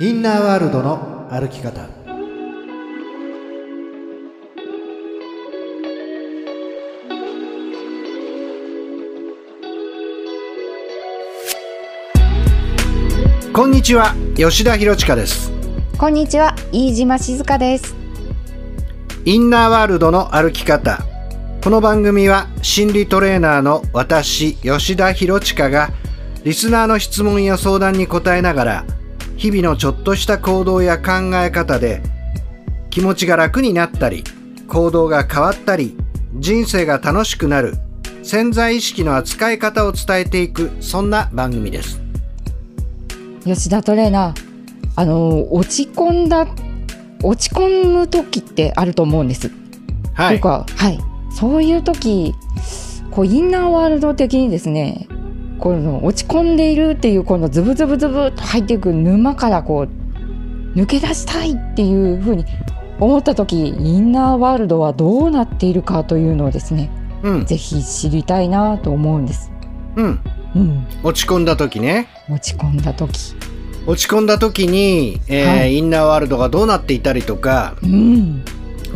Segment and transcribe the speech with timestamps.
[0.00, 1.88] インナーワールドの歩き方。
[13.52, 15.52] こんにちは吉田博親です。
[15.96, 17.94] こんにちは飯島静香です。
[19.24, 20.98] インナーワールドの歩き方。
[21.62, 25.92] この番組は心理トレーナーの私吉田博親が
[26.42, 28.93] リスナーの質問や相談に答えながら
[29.36, 32.02] 日々のちょっとした行動や考え方で
[32.90, 34.24] 気持ちが楽になったり
[34.68, 35.96] 行動が変わったり
[36.36, 37.74] 人生が楽しくなる
[38.22, 42.00] 潜在意識の扱い方を伝えていくそんな番組です。
[43.44, 46.46] 吉田トレーナーあの落ち込んだ
[47.22, 49.50] 落ち込む時ってあると思うんです。
[50.14, 50.98] はというかはい。
[51.30, 52.34] そういう時
[53.10, 55.08] こうインナーワールド的にですね
[55.58, 62.44] この落ち込んでいるっていうこのズブズブズブと入っていく沼からこう抜け出したいっていうふうに
[62.98, 66.90] 思った時インナーワールドはどうなっているかというのをですね
[67.24, 67.44] うん。
[67.46, 69.50] ぜひ知りたいなと思うんです。
[69.96, 70.20] うん。
[70.54, 72.06] うん、落ち込んだ時ね。
[72.30, 73.34] 落ち込んだ時。
[73.86, 75.76] 落ち込んだ時に、えーはい。
[75.76, 78.44] インナーワールドがどうなっていたりとかうん、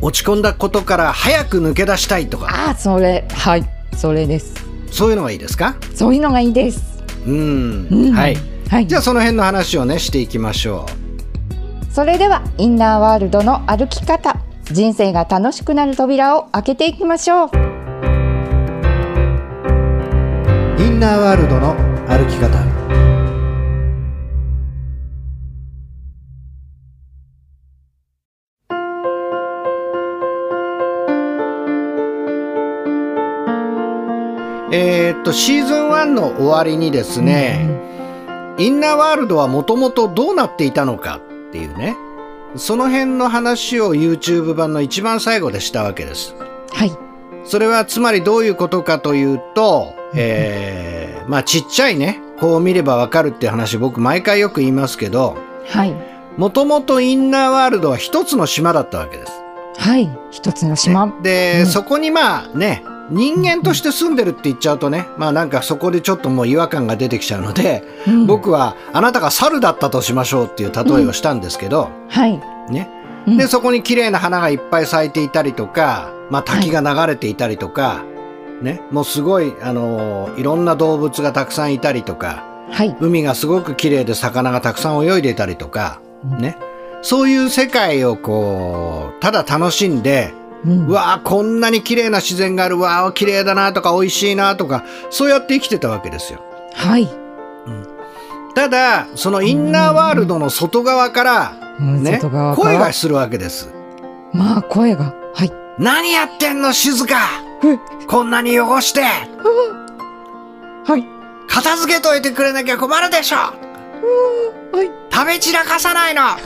[0.01, 2.47] 落ち込んだことから早く抜け出したいとか。
[2.51, 3.27] ああそれ。
[3.33, 3.65] はい。
[3.97, 4.68] それです。
[4.91, 5.77] そういうのがいいですか？
[5.95, 7.03] そういうのがいいです。
[7.27, 8.13] うん、うん。
[8.13, 8.37] はい。
[8.69, 8.87] はい。
[8.87, 10.87] じゃあその辺の話をねしていきましょ
[11.91, 17.49] それではインナーワールドの歩き方、人生が楽しくなる扉を開けていきましょう。
[17.49, 17.51] う。
[20.81, 21.75] インナーワールドの
[22.07, 22.78] 歩き方
[35.29, 37.69] とシーズン1の終わりにですね、
[38.57, 41.97] インナーワールドはもともとどうなっていたのかっていうね
[42.57, 46.35] その辺の話を YouTube 版の一番最後でしたわけです
[46.73, 46.93] はい。
[47.45, 55.95] それはつまりどういうことかというと、えーまあちっちゃいねこう見ればわかるっていう話僕毎回よく言いますけどはい。
[56.39, 59.33] もともとインナーワールドは一つの島だったわけです。
[59.77, 60.09] はい。
[60.31, 61.13] 一つの島。
[61.23, 68.27] で、うんそこにまあね人間として住んでるって言っちゃうとねまあなんかそこでちょっともう違和感が出てきちゃうので、うん。
[68.27, 72.39] 僕はあなたが猿だったとしましょうっていう例えをしたんですけど、はい。
[72.71, 72.91] ね。
[73.27, 73.37] うん。
[73.37, 78.05] でそこに綺麗な花がいっぱい咲いていたりとか、まあ、滝が流れていたりとか、
[78.63, 82.97] ね、もうすごい、あのーいろんな動物がたくさんいたりとかはい。
[83.01, 86.39] 海がすごく綺麗で魚がたくさん泳いでいたりとか、うん。
[86.39, 86.57] ね、
[87.03, 96.41] そういう世界をこうただ楽しんで、うんうわあこんなに綺麗な自然があるわあ綺麗だなとか美味しいなとかそうやって生きてたわけですよ。
[96.75, 97.09] はい。
[98.55, 103.73] ただそのインナーワールドの外側から、うんね、外側から声がするわけです。
[104.33, 105.15] まあ声が。
[105.35, 105.53] はい。
[105.79, 107.15] 何やってんの静か
[107.65, 111.05] えこんなに汚してはい。
[111.49, 113.53] 片付けといてくれなきゃ困るでしょは
[114.83, 114.91] い。
[115.19, 116.23] 食べ散らかさないの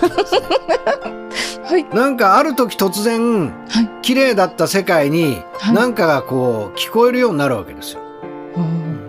[1.64, 1.84] はい。
[1.94, 3.90] なんかある時突然はい。
[4.00, 8.00] 綺麗だった世界にはいなんかがこう聞こえるようになるわけですよ。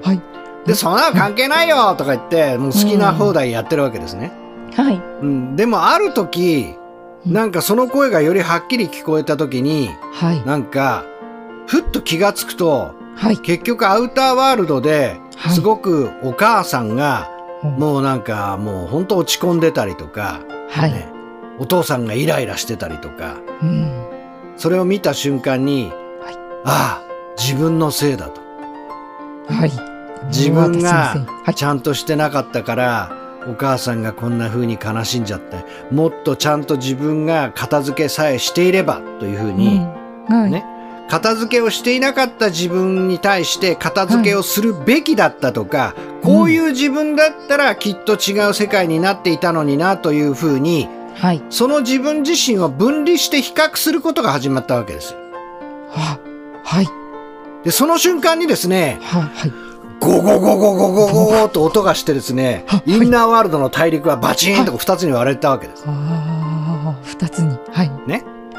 [0.02, 0.22] はい。
[0.66, 4.34] で、そんなの関係ないよとか言ってもう好きな放題やってるわけですね。
[4.76, 5.02] はい。
[5.22, 6.76] うん、でもある時
[7.26, 10.44] うんなんかその声がよりはっきり聞こえた時にはい。
[10.46, 11.06] なんか
[11.68, 13.38] ふっと気がつくとはい。
[13.38, 17.33] 結局アウターワールドではいすごくお母さんがうん
[17.64, 20.92] もうなんかもう本当落ち込んでたりとか、はい。
[20.92, 21.08] ね、
[21.60, 24.04] お父さんがイライラしてたりとかうん。
[24.58, 25.92] それを見た瞬間に、
[26.22, 28.42] はいああ自分のせいだと
[29.48, 29.72] はい。
[30.28, 31.16] 自分が。
[31.56, 33.12] ちゃんとしてなかったから
[33.48, 39.80] お母さんがこんな風に悲しんじゃってもっとちゃんと自分が片付けさえしていればという風に。
[40.50, 40.66] ね
[41.10, 51.44] 片付けをしていなかった自分に対して片付けをするべきだったとか、こういう自分だったらきっと違う世界になっていたのになというふうにはい。
[51.50, 55.20] その自分自身を分離して比較することが始まったわけですよ。
[55.92, 56.20] は。
[56.64, 56.88] はい。
[57.64, 59.22] でその瞬間にですねは。
[59.22, 59.52] はい。
[60.00, 65.84] ゴゴゴゴゴゴゴゴと音がしてですねはインナーワールドの大陸はバチーンと2つに割れたわけです。
[65.88, 67.58] ああ、二つに。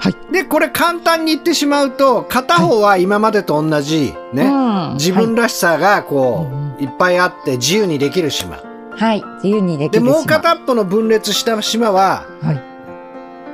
[0.04, 0.32] はい。
[0.32, 8.58] でこれ簡単に言ってしまうと片方は今までと同じ、ねうん自分らしさがこう、うんいっぱいあって自由にできる島。
[8.90, 9.22] はい。
[9.36, 10.12] 自由にできで、る島。
[10.16, 12.52] もう片っぽの分裂した島は、は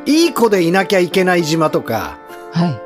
[0.06, 0.10] い。
[0.10, 2.18] いい子でいなきゃいけない島とか、
[2.52, 2.80] は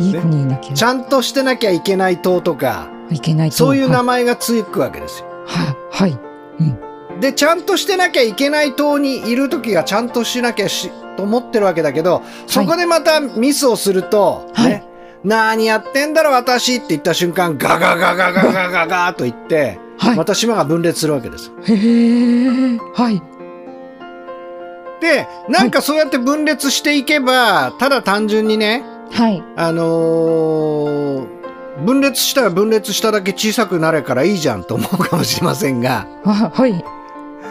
[0.00, 0.04] い。
[0.04, 3.56] いい子にいなきゃちゃんとしてなきゃいけない島とか、いけないと。
[3.56, 4.06] そういう名はい。
[4.06, 5.26] 前がつくわけですよ。
[5.46, 5.76] はい。
[5.92, 6.18] はい。
[6.58, 7.20] うん。
[7.20, 14.70] でちゃんとしてなきゃいけない党にいる時がちゃんとしなきゃしと思ってるわけだけどそこでまたミスをすると、はい。
[14.70, 14.84] ね
[15.24, 20.16] 何やってんだろ私って言った瞬間ガガガガガガガガーと言って、はい。
[20.16, 21.52] また島が分裂するわけです。
[21.62, 23.22] へえはい。
[25.00, 29.42] でなんかそうやって分裂していけばただ単純にねはい。
[29.56, 31.42] あのー
[31.84, 36.06] 分裂したら分裂しただけ小さくなれからいいじゃんと思うかもしれませんが。
[36.24, 36.84] あ はい。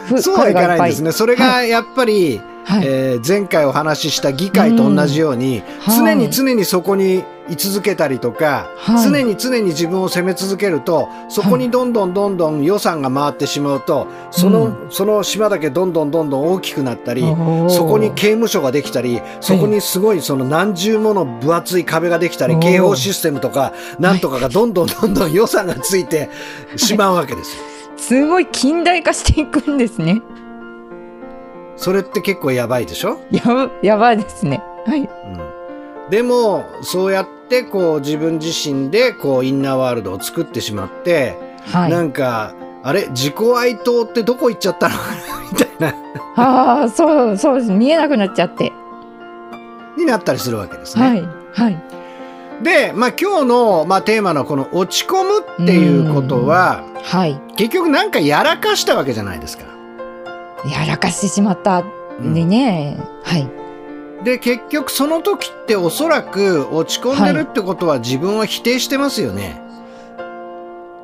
[0.06, 1.12] ふそうはいかないんですね。
[1.12, 2.51] それはがやっぱり、はい、
[2.84, 5.96] えー前回お話しした議会と同じように、はい。
[5.96, 9.08] 常に常にそこに居続けたりとか、はい。
[9.08, 17.22] 常に常に自分を責め続けるとそこにどんどんどんどん予算が回ってしまうとその,、うその島だけどんどんどんどん大きくなったり
[17.68, 26.30] そこに刑務所ができたりそこにすごいその何重もの分厚い壁ができたり警報システムとかなんとかがどんどんどんどん予算がついて
[26.76, 27.62] しまうわけですよ。
[27.96, 30.22] すごい近代化していくんですね
[31.76, 33.18] それって結構やばいでしょ？
[33.30, 34.62] やばやばいですね。
[34.86, 35.00] はい。
[35.00, 36.10] うん。
[36.10, 41.36] でもそうやってこう自分自身でこうインナーワールドを作ってしまって、
[41.66, 41.90] はい。
[41.90, 43.08] なんかあれ？
[43.08, 44.94] 自己愛党ってどこ行っちゃったの？
[45.52, 45.94] みたいな。
[46.36, 47.72] ああそうそうです。
[47.72, 48.72] 見えなくなっちゃって。
[49.96, 51.04] になったりするわけですね。
[51.04, 51.22] はい
[51.52, 51.82] はい。
[52.62, 57.40] で、まあ、今日の、まあ、テーマのこの落ち込むっていうことははい。
[57.56, 59.64] 結局なんかやらかしたわけじゃないですか。
[60.64, 61.80] やらかしてしまった。
[61.80, 62.34] ん。
[62.34, 63.48] でね、はい。
[64.24, 69.60] で結局その時っておそらく落ち込んでるってことは自分を否定してますよね。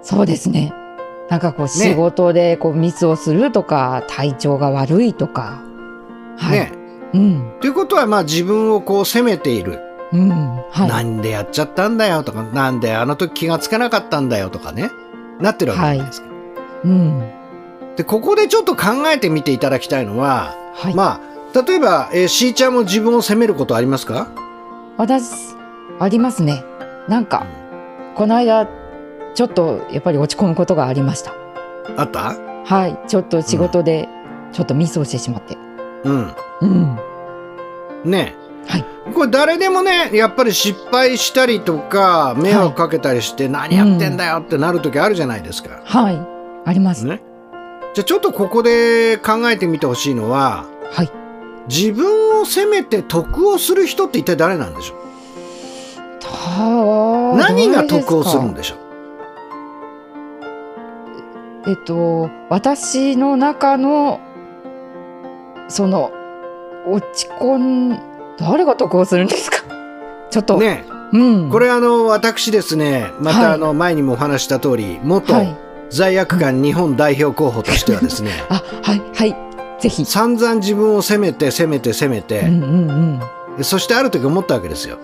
[0.02, 0.72] そうですね。
[1.28, 5.60] なんかこう仕事でこうミスをするとか、体調が悪いとか。
[6.38, 6.72] はい、ね。
[7.12, 7.52] うん。
[7.60, 9.80] ということはまあ自分をこう責めている。
[10.12, 10.30] うん。
[10.70, 10.88] はい。
[10.88, 14.90] なんでやっちゃったんだよとか、なんであの時気がつかなかったんだよとかね、
[15.40, 16.28] なってるわけじゃないですか。
[16.84, 17.37] うん
[17.98, 21.20] で、ここでちょっと考えてみていただきたいのは、はい、ま
[21.52, 24.28] あ、例えば、えー、しーちゃんも自分を責めることありますか？
[24.96, 25.56] 私
[25.98, 26.62] ありますね。
[27.08, 27.44] なんか
[28.14, 28.68] この間
[29.34, 31.32] ちょっとやっぱり落ち込むことがありました。
[31.96, 32.36] あった？
[32.64, 33.08] はい。
[33.08, 34.08] ちょっと仕事で
[34.52, 35.56] ちょっとミスをしてしまって。
[36.04, 36.34] うん。
[36.60, 36.98] うん。
[38.04, 38.36] ね。
[38.68, 38.84] はい。
[39.12, 45.80] これ誰でもね、やっぱり失敗したりとか、迷惑かけたりして、何やってんだよってなる時あるじゃないですか。
[45.84, 46.20] はい。
[46.64, 47.22] あります、ね。
[47.94, 51.10] じゃあちょっとここで考えてみてほしいのは、はい。
[51.68, 54.98] 自分を責めて得をする人って一体誰なんでしょう？
[56.18, 56.28] た
[57.36, 58.78] 何が得をするんででしょう？
[61.70, 64.20] えっと私の中の
[65.68, 66.10] その
[66.86, 68.00] 落ち込ん
[68.38, 69.58] 誰が得をするんですか？
[70.30, 71.50] ちょっと、ねうん。
[71.50, 75.54] これあの私ですねまはいたあの前にもお話しした通り元はい
[75.90, 79.36] 罪悪感日本代表候補としてはですね あはいはい
[79.80, 80.04] ぜひ。
[80.04, 83.20] 散々自分を責めて責めて責めてうんうんうん。
[83.56, 84.98] でそしてある時思ったわけですよ。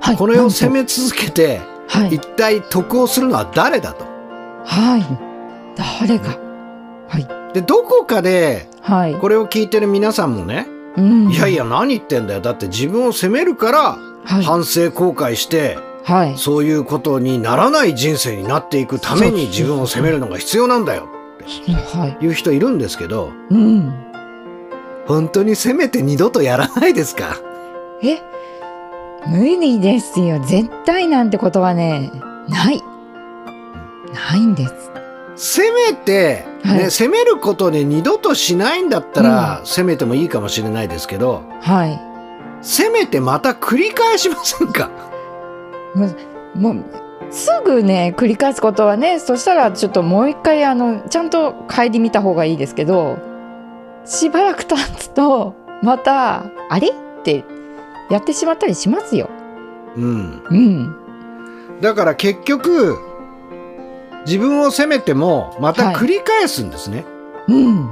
[0.00, 2.14] はいこれを責めめ続けてはい。
[2.16, 4.04] 一体得をするのは誰だと。
[4.64, 5.04] はい。
[5.76, 6.24] 誰が？
[7.08, 7.28] はい。
[7.54, 9.14] でどこかではい。
[9.14, 10.66] これを聞いてる皆さんもね
[10.96, 11.30] うん。
[11.30, 12.40] いやいや何言ってんだよ。
[12.40, 13.78] だって自分を責めるから
[14.24, 14.44] はい。
[14.44, 16.38] 反省後悔してはい。
[16.38, 21.08] そういうことにならない人生になっていくために自分を責めるのが必要なんだよ
[21.94, 22.24] はい。
[22.24, 23.92] いう人いるんですけどうん。
[25.06, 27.36] 本当に責めて二度とやらないですか？
[28.02, 28.20] え？
[29.26, 30.38] 無理ですよ。
[30.44, 32.12] 絶対なんてことはね
[32.48, 32.82] ない。
[34.14, 34.66] ないんで
[35.36, 35.54] す。
[35.58, 36.90] 責めて、ねはい。
[36.90, 42.00] 責めることで二度としないんだったら、責めてもいいかもしれないですけどはい。
[42.62, 44.90] 責めてまた繰り返しませんか？
[46.54, 46.84] もう
[47.30, 53.18] すぐね繰り返すことはねそしたらちょっともう一回あのちゃんと帰り見た方がいいですけど
[54.04, 56.88] しばらく経つとまたあれ？
[56.88, 56.92] っ
[57.24, 57.44] て
[58.10, 59.28] やってしまったりしますよ。
[59.96, 60.42] うん。
[60.48, 60.96] うん、
[61.80, 62.96] だから結局
[64.26, 67.04] 自分を責めてもまた繰り返すんですね、
[67.48, 67.88] うん、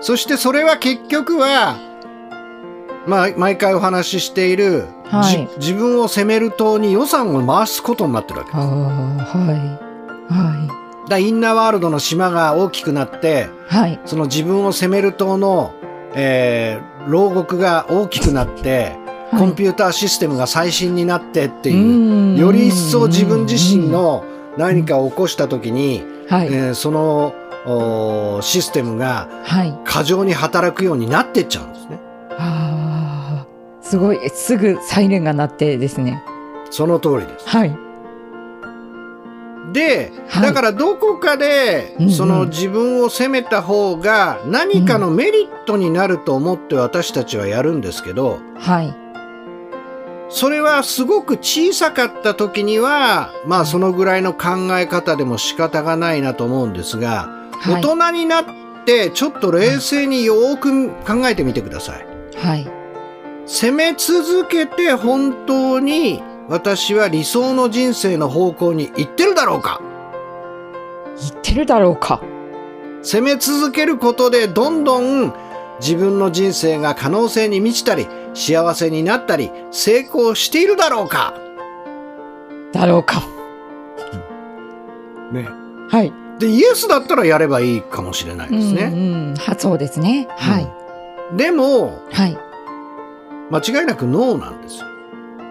[0.00, 1.76] そしてそれは結局は
[3.06, 5.32] まあ毎回お話ししている、はい。
[5.32, 9.90] じ自分を責める党に予算を回すことになってるわけああはい。
[10.32, 10.66] は
[11.04, 14.00] だからインナーワールドの島が大きくなっていはい。
[14.04, 15.74] その自分を責める党の、
[16.14, 18.94] えー牢獄が大きくなって、
[19.30, 24.24] コンピューターシステムが最新になってっていう、より一層自分自身の
[24.58, 27.34] 何かを起こした時に、はい、えーその
[27.66, 29.78] おシステムがはい。
[29.84, 31.98] 過剰に働くようになってっちゃうんですね。
[33.90, 36.22] すごいすぐサイレンが鳴ってですね
[36.70, 37.48] その通りです。
[37.48, 37.76] はい
[39.72, 48.94] で、はいだからどこかでうんうんその自分を責めた方が何かのメリットになると思って私たちはやるんですけど、はい。
[50.28, 57.82] それはすごく小さかった時には、まあそのぐらいの考え方でも仕方がないなと思うんですが、はい。
[57.82, 58.44] 大人になっ
[58.86, 62.06] てちょっと冷静によーく考えてみてください。
[62.36, 62.79] はい。
[63.52, 69.80] 責め続けて本当に私は理想の人生の方向に行ってるだろうか
[71.18, 72.22] 言ってるだろうか。
[73.02, 75.34] 責め続けることでどんどん
[75.80, 81.34] 自分の人生が可能性に満ちたり幸せになったり成功しているだろうか
[82.72, 83.24] だろうか。
[85.32, 85.48] ね。
[85.88, 86.12] はい。
[86.38, 88.84] で、イエスだったらやればいいかもしれないですね。
[88.84, 89.34] うんうん。
[89.34, 90.28] は、そうですね。
[90.36, 90.64] はい。
[90.64, 90.80] うん
[91.36, 92.36] でも、はい。
[93.50, 94.86] 間違いなくノーなんですよ。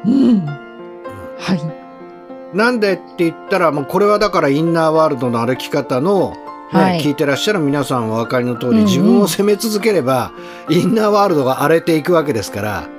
[0.05, 0.45] うん。
[0.45, 2.57] はい。
[2.57, 10.31] なんでって言ったら、もうこれはだからインナーワールドの歩き方の、ねはい聞いてらっしゃる皆さんはお分かりの通り、うんうん自分を責め続ければ、
[10.69, 12.89] インナーワールドが荒れていくわけですから、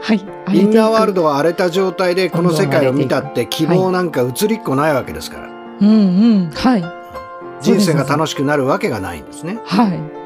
[0.00, 0.26] はい。
[0.52, 1.22] インナーワールド。
[1.22, 5.48] ドが荒れた状態でこの世界を見たって希望なんか移りっこないわけですから、
[5.80, 5.92] うんう
[6.46, 6.50] ん。
[6.50, 6.84] はい。
[7.60, 9.60] 人生がし楽しくなるわけがないんですね。
[9.64, 10.17] はい。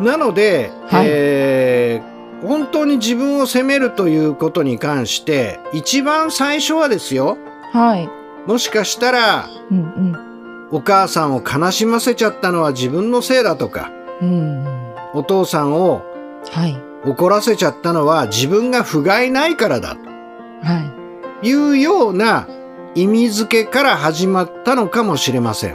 [0.00, 7.38] なので、はいえー本当に自分を責めるということに関して、一番最初はですよ、
[7.72, 8.08] はい。
[8.46, 10.34] もしかしたら、うん
[10.70, 14.64] お母さんを悲しませちゃったのは自分のせいだとか、うん。
[14.64, 14.94] うん。
[15.14, 16.02] お父さんを
[16.50, 16.76] はい。
[17.06, 19.96] 怒らせちゃったのは自分が不甲斐ないからだ
[20.62, 20.92] は
[21.42, 22.48] というような
[22.94, 25.74] 意味付けから始まったのかもしれません。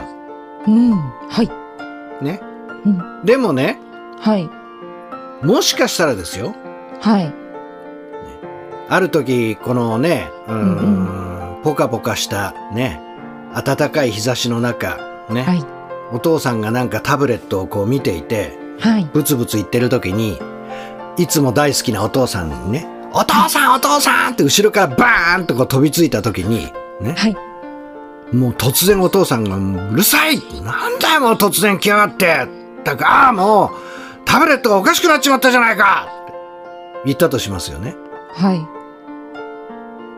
[0.66, 0.90] うん。
[1.28, 1.50] はい。
[2.24, 2.40] ね。
[2.84, 3.24] うん。
[3.24, 3.78] でもね、
[4.20, 4.50] はい。
[5.44, 6.54] もしかしたらですよ、
[7.00, 7.34] はい。
[8.88, 13.00] ある時、このね、うーん、うんポカポカしたね、
[13.54, 14.98] 暖かい日差しの中、
[15.30, 15.64] ね、はい。
[16.12, 19.08] お父さんがなんかタブレットをこう見ていて、はい。
[19.12, 20.38] ブツブツ言ってる時に、
[21.16, 27.36] いつも大好きなお父さんにね、お父さんお父さんって後ろからバーンとこう飛びついた時に、ね、はい。
[28.34, 32.46] もう突然お父さんが、うるさいなんだよもう突然来やがって
[32.84, 33.70] だから、ああもう、
[34.30, 36.32] タブレットがおかしくなっちまったじゃないかって
[37.04, 37.96] 言ったとしますよね。
[38.32, 38.64] はい。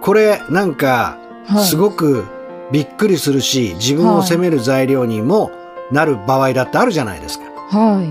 [0.03, 1.17] これ、なんか、
[1.47, 1.65] はい。
[1.65, 2.27] すごく
[2.71, 5.51] びっくりするし、自分を責める材料にも
[5.91, 7.47] なる場合だってあるじゃないですか。
[7.71, 8.03] は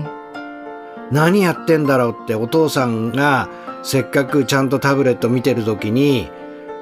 [1.12, 3.48] 何やってんだろうってお父さんが
[3.84, 6.28] せっかくちゃんとタブレット見てる時に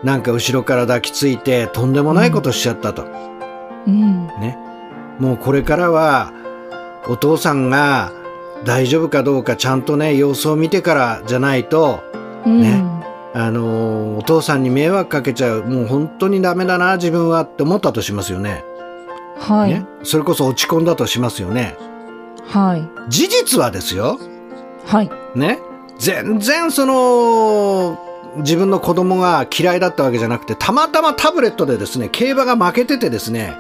[0.03, 3.03] なんか後ろから抱きついてとんでもないことしちゃったと。
[3.03, 3.07] い。
[3.87, 4.29] うん。
[4.41, 4.57] ね。
[5.19, 6.33] もうこれからは
[7.07, 8.13] お父さんが
[8.65, 12.03] 大丈夫かどうかちゃんとね様子を見てからじゃないと
[12.45, 12.61] うん。
[12.61, 12.85] ね
[13.33, 18.63] あのーお父さんに迷惑かけちゃうもう本当にダメだな自分はって思ったとしますよね。
[19.39, 19.71] はい。
[19.71, 19.87] ね。
[20.03, 21.77] それこそ落ち込んだとしますよね。
[22.47, 23.11] はい。
[23.11, 24.19] 事実はですよ。
[24.85, 25.11] はい。
[25.35, 25.59] ね。
[25.99, 27.99] 全然その、
[28.39, 33.55] 自分の子供が嫌いだったわけじゃなくて、たまたまタブレットでですね、競馬が負けててですね、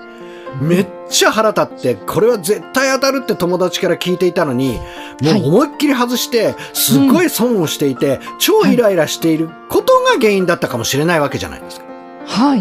[0.60, 4.78] めっちゃ腹立って、これは絶対当たるって友達から聞いていたのに、
[5.22, 11.86] もはいう思いっきり外して、すっごい損をしていて、超イライラしていることが原因だったかもしれないわけじゃないですか。
[12.26, 12.60] はい。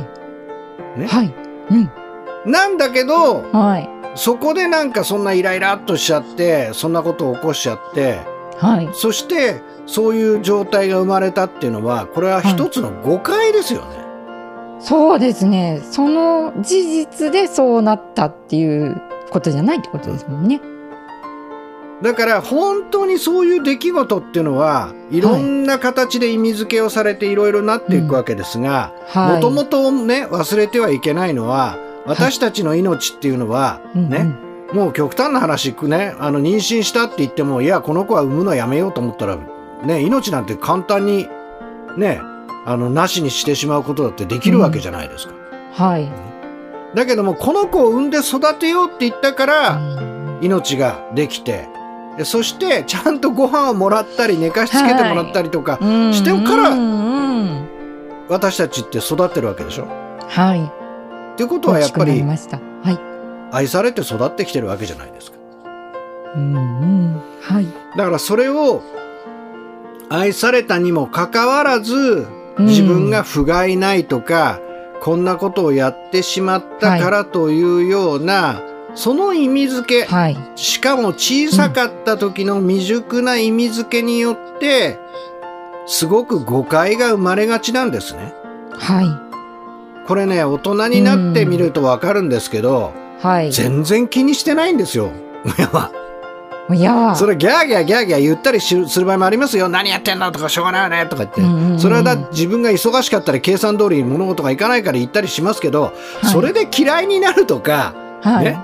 [0.98, 1.08] ね？
[1.08, 1.34] はい。
[1.72, 1.92] うん。
[2.46, 3.90] なんだけど、はい。
[4.16, 8.20] そこでなんかそんなイライラっとしちゃって、そんなことを起こしちゃって、
[8.58, 8.90] はい。
[8.94, 13.99] そして、そういう状態が生まれたっていうのは、これは一つの誤解ですよね。
[14.80, 15.82] そうですね。
[15.92, 20.62] その事実でそうなったっていうことじゃないってことですもんね。
[22.02, 29.36] だから、本当にそういう出来事っていうのは、いろんな形で意味付けをされていろいろなっていくわけですが、はい。
[29.36, 34.34] もともとね、忘れてはいけないのは、私たちの命っていうのは、うんね、
[34.74, 39.38] もう極端な話、ね、あの、妊娠したって言っても、いや、この子は産むのやめようと思ったら、
[39.84, 41.28] ね、命なんて簡単に、
[41.98, 42.22] ね、
[42.70, 45.34] あの、なしにしてしまうことだってできるわけじゃないですか。
[45.34, 46.08] うんはい。
[46.96, 51.68] だけども、この子を産んで育てようって言ったから、うん命ができて、
[52.18, 56.70] でそして、ちゃんとご飯をもらったり、寝かしつけてもらったりとか、うんしてから
[58.30, 59.88] 私たちって育ってるわけでしょ
[60.28, 60.64] はい。
[61.34, 62.24] っていうことはやっぱり。
[63.52, 65.38] 愛されて育ってきてるわけじゃないですか。
[66.36, 67.22] うんうん。
[67.42, 67.68] はい。
[67.98, 68.82] だからそれを
[70.10, 72.28] 愛されたにもかかわらず
[72.60, 74.60] 自分が不甲斐ないとか、
[75.02, 78.62] こんなことをやってしまったからというような、
[78.96, 80.38] その意味付け、はい。
[80.56, 84.98] しかも小さかった時の未熟な意味付けによって、
[85.86, 88.34] すごく誤解が生まれがちなんですね。
[88.74, 89.30] はい。
[90.08, 93.52] これね大人になってみるとわかるんですけど、はい。
[93.52, 95.12] 全然気にしてないんですよ
[95.46, 95.92] 親は。
[96.72, 108.46] いやそれギャーギャーギャーギャー言ったりしする場合もありますよ何やってんのとかしょうがないよねとか言って、うんうんうんそれはだ自分が忙しかったり計算通りに物事がいかないから言ったりしますけど、いそれで嫌いになるとか、はい。
[108.46, 108.60] ね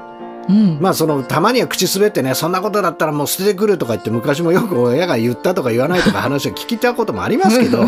[0.49, 0.79] うん。
[0.81, 7.85] まあそのたまには口滑ってねそんなことだったらもう捨ててくるとか言って昔もよく親が言ったとか言わないとか話を聞きたこともありますけど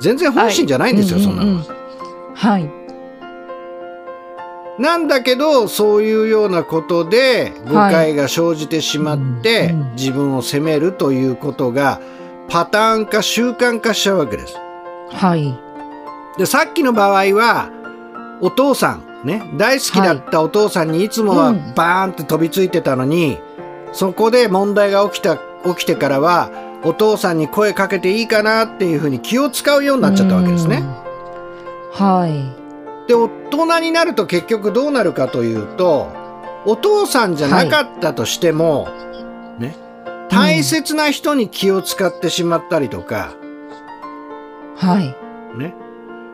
[0.00, 1.62] 全然本心じゃないんですよ、はいそんなの。
[2.34, 2.77] はい。
[4.78, 12.00] なんだけどそういうようなことで誤解が生じてしまって、うんうん自分を責めるということが
[12.48, 14.54] パターン化習慣化しちゃうわけです。
[15.10, 15.58] はい。
[16.38, 17.70] でさっきの場合は
[18.40, 23.38] お父さんね大好きだったお父さんにいつもはうんバーンって飛びついてたのに、
[23.92, 26.50] そこで問題が起きた起きてからは
[26.84, 30.76] お父さんに声かけていいかなっていうふうに気を使うようになっちゃったわけですね。
[30.76, 30.94] うん。
[33.14, 36.12] はで大人になると結局どうなるかというと
[36.64, 38.88] お父さんじゃなかったとしても、
[39.58, 39.74] ね
[40.30, 43.34] 大切な人に気を使ってしまったりとか、
[44.78, 44.86] い。
[44.86, 45.04] はい。
[45.58, 45.74] ね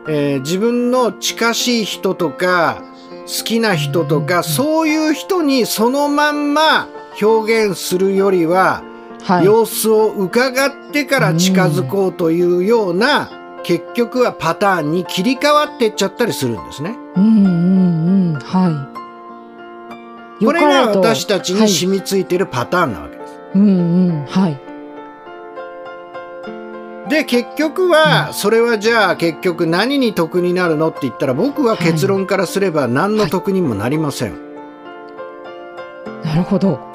[0.07, 2.83] えー自分の近しい人とか
[3.25, 6.87] 好きな人とか、そういう人にそのまんま
[7.21, 8.83] 表現するよりは、
[9.23, 9.45] はい。
[9.45, 13.31] 様子を伺ってから近づこうというような、
[13.65, 16.95] 結局はパターンに切り替わっていっちゃったりするんですね。
[17.15, 18.39] うんうんうん。
[18.39, 18.91] は
[20.39, 20.45] い。
[20.45, 23.33] これが私たちにはい染みついてるパターンなわけです。
[23.55, 24.25] うんうん。
[24.27, 24.59] はい。
[27.09, 34.37] で結局はそれはじゃあ結局何に得になるのって言ったら僕は結論からすれば何の得にもなりません。
[36.23, 36.94] なるほど。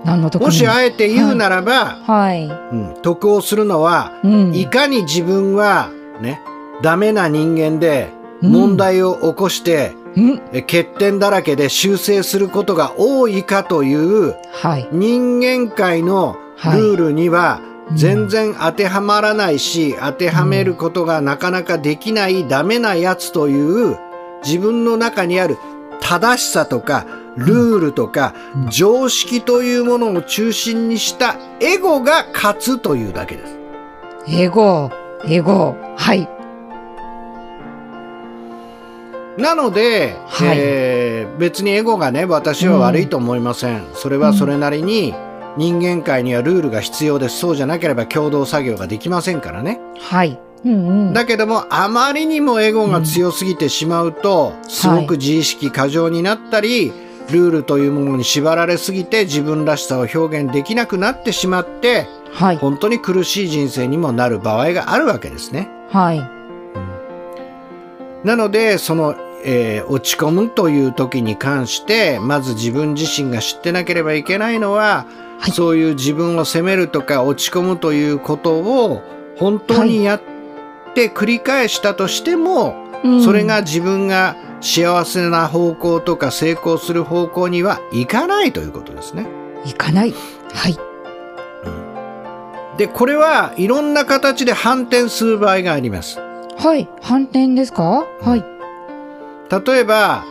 [0.00, 2.46] うん何のもしあえて言うならば、はい。
[2.46, 4.54] うん得をするのはうん。
[4.54, 5.90] いかに自分は
[6.20, 6.40] ね
[6.82, 8.10] ダメな人間で
[8.42, 10.42] うん問題を起こして、うん。
[10.52, 14.88] え欠点だらけで修正することが多いかというはい。
[14.92, 17.60] 人間界のルールには
[17.94, 23.96] 全然当てはまらないし、当てはめることがなかなかできないダメなやつという
[24.44, 25.56] 自分の中にある
[26.00, 27.06] 正しさとか
[27.38, 33.58] ルールとかうん常識というものを中心にしたエゴが勝つというだけです。
[34.28, 34.90] 英語。
[35.26, 35.76] 英語。
[35.96, 36.28] はい。
[39.40, 45.14] なので、はいえー別にエゴがね私は悪いと思いません、それはそれなりに
[45.56, 50.40] 人間界にはルールが必要ですそうじゃなければ共同作業ができませんからねはい。
[50.64, 51.12] うんうん。
[51.12, 56.92] だけどもあまりにもエゴが強すぎてしまうと、すごく自意識過剰になったり、
[57.30, 62.56] ルールというものに縛られすぎて自分らしさを表現できなくなってしまってはい。
[62.56, 65.68] 本当に苦しい人生にもなる場合があるわけですね。
[65.90, 66.20] はい。
[68.24, 69.14] なのでその、
[69.44, 75.06] えー落ち込むという時に関してまず自分自身が知ってなければいけないのは、
[75.38, 79.02] はいそういう自分を責めるとか落ち込むということを
[79.38, 80.37] 本当にやって
[80.94, 82.74] 繰り返したとしても、
[83.04, 89.26] うんそれが自分が幸せな方向とか成功する方向にはいかないということですね。
[89.64, 90.12] いかない。
[90.52, 90.76] はい。
[92.76, 96.18] でこれはいろんな形で反転する場合があります。
[96.56, 96.88] はい。
[97.00, 98.04] 反転ですか？
[98.20, 98.44] はい。
[99.64, 100.24] 例えば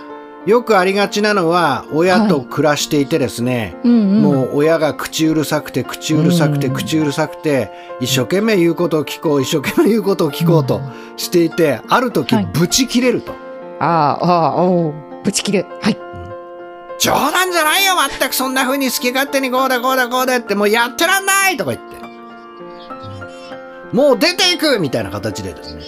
[0.48, 4.22] よくありがちなのは親と暮らしていてですね、うんうん。
[4.22, 10.82] もう親が口うるさくて口うるさくてうん口うるさくて一生懸命言うことを聞こう一生懸命言うことを聞こうと
[11.18, 13.34] していてある時はいブチ切れると。
[13.80, 15.66] ああ、ああ、おうぶち切る。
[15.82, 15.98] はい。
[16.98, 21.98] 冗談じゃないよ全くそんな風に好き勝手にこうだこうだこうだってもうやってらんないとか言って。
[23.92, 25.84] もう出ていくみたいな形でですね。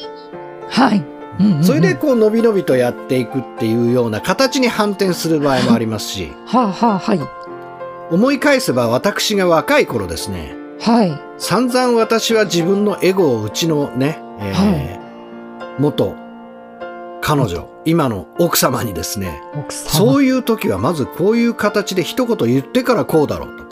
[0.69, 1.18] はい。
[1.61, 7.19] それで、こう伸び伸びとやっていくっていうような形に反転する場合もありますし、はあ、はあ、はい。
[8.11, 11.21] 思い返せば私が若い頃ですね、はい。
[11.37, 14.99] 散々私は自分のエゴをうちのね、えー
[15.79, 16.13] 元
[17.21, 19.89] 彼女、今の奥様にですね、奥様。
[19.89, 23.68] そういう時はまずこういう形で一言言ってからこうだろうと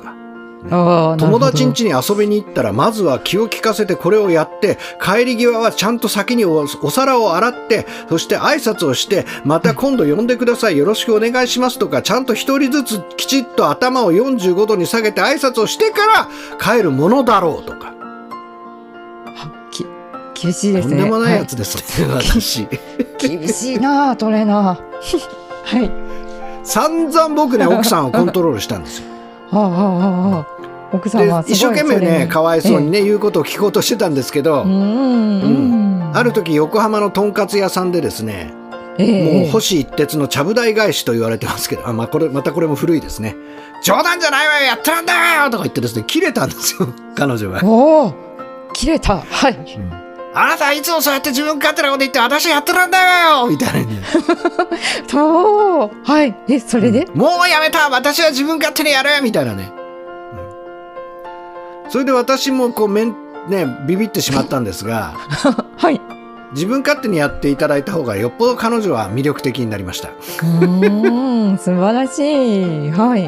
[0.70, 17.94] 友達ん家に遊びに行ったらまずは気を利かせてこれをやって帰り際はちゃんと先におお皿を洗ってそして挨拶をしてまた今度呼んでくださいよろしくお願いしますとかちゃんと一人ずつきちっと頭を45度に下げて挨拶をしてから帰るものだろうとか、
[20.34, 20.98] 厳しいですね。
[20.98, 22.68] とんでもないやはつですね、私い
[23.18, 24.78] 厳しいなあ、トレーナー。
[25.64, 25.92] はい。
[26.68, 29.17] 散々僕ね奥さんをコントロールしたんですよ
[29.52, 30.48] はあ、はあ、はあ。
[30.94, 34.72] 奥様はすごい一生懸命ねかわいそうにね、言うことを聞こうとしてたんですけど、うん。
[34.72, 35.48] う
[36.10, 36.12] ん。
[36.14, 38.54] ある時横浜のとんかつ屋さんでですね、
[38.98, 39.42] ええ。
[39.42, 43.36] もう星一徹のちゃぶ台返しと言われてますけどあ、まあ、これまたこれも古いですね。
[43.84, 47.62] 冗談じゃないわよやってらんだよとか言ってですね切れたんですよ彼女が。
[47.64, 48.14] おお
[48.74, 49.18] 切れた。
[49.20, 50.07] はい
[50.40, 54.02] あなたいつもそうやって自分勝手なこと言って私やってらんだよみたいな、 ね、
[55.08, 56.36] とはい。
[56.48, 57.90] えそれで、もうやめた。
[57.90, 59.10] 私は自分勝手にやる。
[59.24, 59.72] みたいなね、
[61.86, 61.92] うん。
[61.92, 63.16] それで私もこうめん
[63.50, 65.16] ねビビってしまったんですが。
[65.76, 66.00] はい。
[66.54, 70.10] 自分勝手にやっていただいた方がよっぽど彼女は魅力的になりました。
[70.10, 72.92] うーん素晴らしい。
[72.92, 73.28] はい。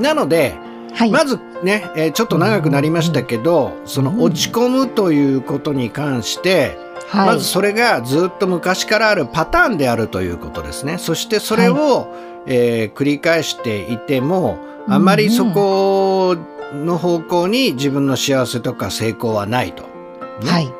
[0.00, 0.54] なので
[0.94, 10.98] はい、まずね、えーちょっと長くなりましたけど、その落ち込むということに関して、はい、まずそれがずっと昔からあるパターンであるということですね。
[10.98, 12.08] そしてそれを、
[12.46, 16.36] えー繰り返していても、あまりそこ
[16.72, 19.82] の方向に自分の幸せとか成功はないと。
[20.42, 20.50] ね。
[20.50, 20.72] はい、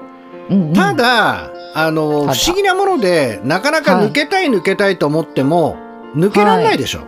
[0.50, 0.72] うんうん。
[0.72, 5.76] ただ、あの、不思議なもので、なかなか抜けたい抜けたいと思っても、
[6.14, 7.00] 抜けられないでしょ。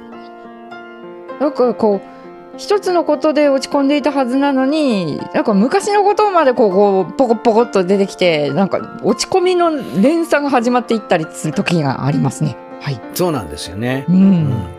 [1.41, 2.18] なんかこう
[2.59, 12.57] 一つのことで落ち込んでいたはずなのになんか昔のことまでこうこうポコポコっと出てきてなんか落ち込みの連鎖が始まっていったりする時がありますね。
[12.81, 14.05] はい、そうなんですよね。
[14.09, 14.17] うん。
[14.17, 14.79] うん。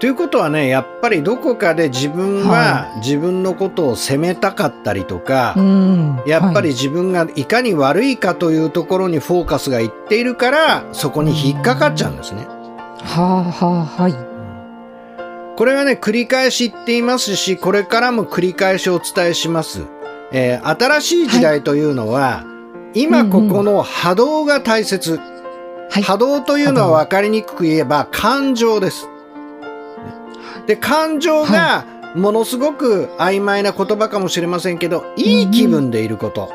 [0.00, 6.22] ということはねやっぱりどこかで自分は自分のことを責めたかったりとか、うん。
[6.26, 12.46] やっぱりはい自分がいかに悪いかというところにフォーカスがいっているからそこに引っかかっちゃうんですね。
[13.04, 14.25] はあはあはい
[15.56, 19.82] これはね繰り返し言っていますしこれからも繰り返しお伝えします。
[20.32, 22.44] えー新しい時代というのは、
[22.94, 25.16] 今ここの波動が大切。
[25.16, 29.08] はい波動というのは分かりにくく言えば感情です。
[30.66, 36.50] で感情がものすごく曖昧な言葉かもしれませんけどいい気分でいること。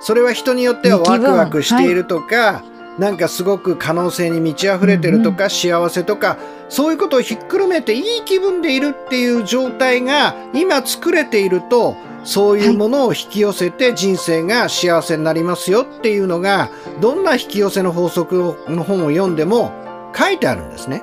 [0.00, 2.64] それは人によってはワクワクしているとか、
[2.98, 6.36] なんかすごく可能性に満ち溢れてるとか、幸せとか
[6.68, 19.72] そういうことをひっくるめていい気分でいるっていう状態が今作れているとそういうものを引き寄せて人生が幸せになりますよっていうのがどんな引き寄せの法則の本を読んでも
[20.16, 21.02] 書いてあるんですね。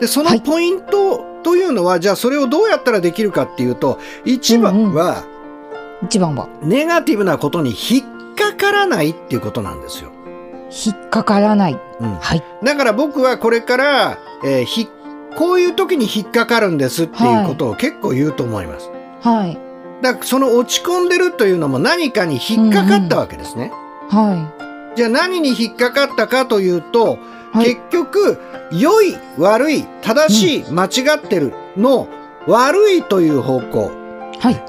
[0.00, 0.40] でそのはい。
[0.40, 5.24] ポイントというのは、じゃあそれをどうやったらできるかっていうと一番は
[6.02, 6.48] 一番は。
[6.62, 10.10] ネガティブなことに引っかからないっていうことなんですよ。
[10.70, 11.78] 引っかからない。
[12.00, 14.88] うん、はいだから僕はこれから、えーひ
[15.36, 18.90] こういう時に引っかかるんですっていうことを結構言うと思います。
[19.22, 19.58] はい
[20.02, 23.70] だからその落ち込んでるというのも何かに引っかかったわけですね。
[24.10, 27.18] はじゃあ何に引っかかったかというと、
[27.52, 28.38] はい結局
[28.72, 32.08] 良い悪い正しい、間違ってるの
[32.46, 33.90] 悪いという方向
[34.34, 34.62] いはい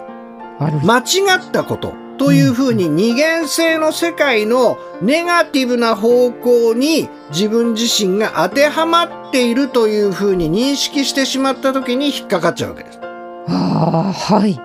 [0.60, 0.86] 悪い。
[0.86, 1.94] 間違ったこと
[2.24, 13.00] というふうに二元性の世界のネガティブな方向に自分自身が当てはまっているというふうに認識してしまった時に引っかかっちゃうわけです。
[13.02, 14.58] ああはい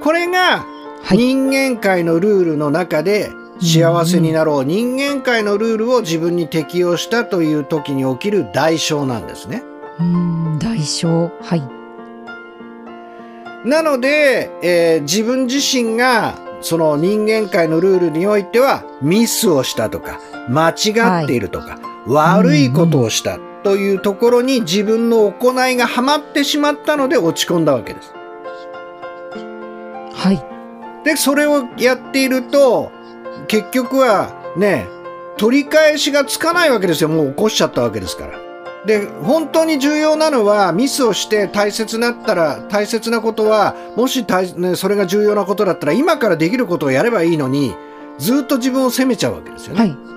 [0.00, 0.64] これが
[1.02, 9.64] はい人間界のルールの中で幸せになろう、人間界のルールを自分に適用したという時に起きる代償なんですね。
[9.98, 11.81] うーん代償はい
[13.64, 28.12] なので、えー自分自身がその人間界のルールにおいてはミスをしたとか間違っているとか、悪いことをしたというところに自分の行いがはまってしまったので落ち込んだわけです。
[30.14, 30.52] はい
[31.04, 32.92] で、それをやっていると
[33.48, 34.86] 結局はね、
[35.36, 37.08] 取り返しがつかないわけですよ。
[37.08, 38.51] もう起こしちゃったわけですから。
[38.86, 47.74] で、本当に重要なのはミスをして大切なったら、大切なことは、もし大、ね、それが重要なことだったら今からできることをやればいいのに、
[48.18, 49.80] ずっと自分を責めちゃうわけですよね。
[49.80, 50.12] はい。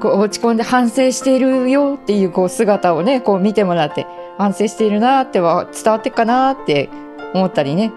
[0.00, 4.06] こう落ち込んで反省しているよっていうこう姿をねこう見てもらって
[4.38, 6.88] 反省しているなっては伝わってっかなって
[7.34, 7.92] 思ったりね。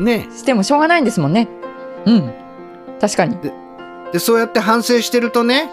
[0.00, 0.28] ね。
[0.34, 1.48] してもしょうがないんですもんね。
[2.06, 2.32] うん。
[3.00, 3.36] 確かに。
[4.12, 5.70] で、そうやって反省してるとね、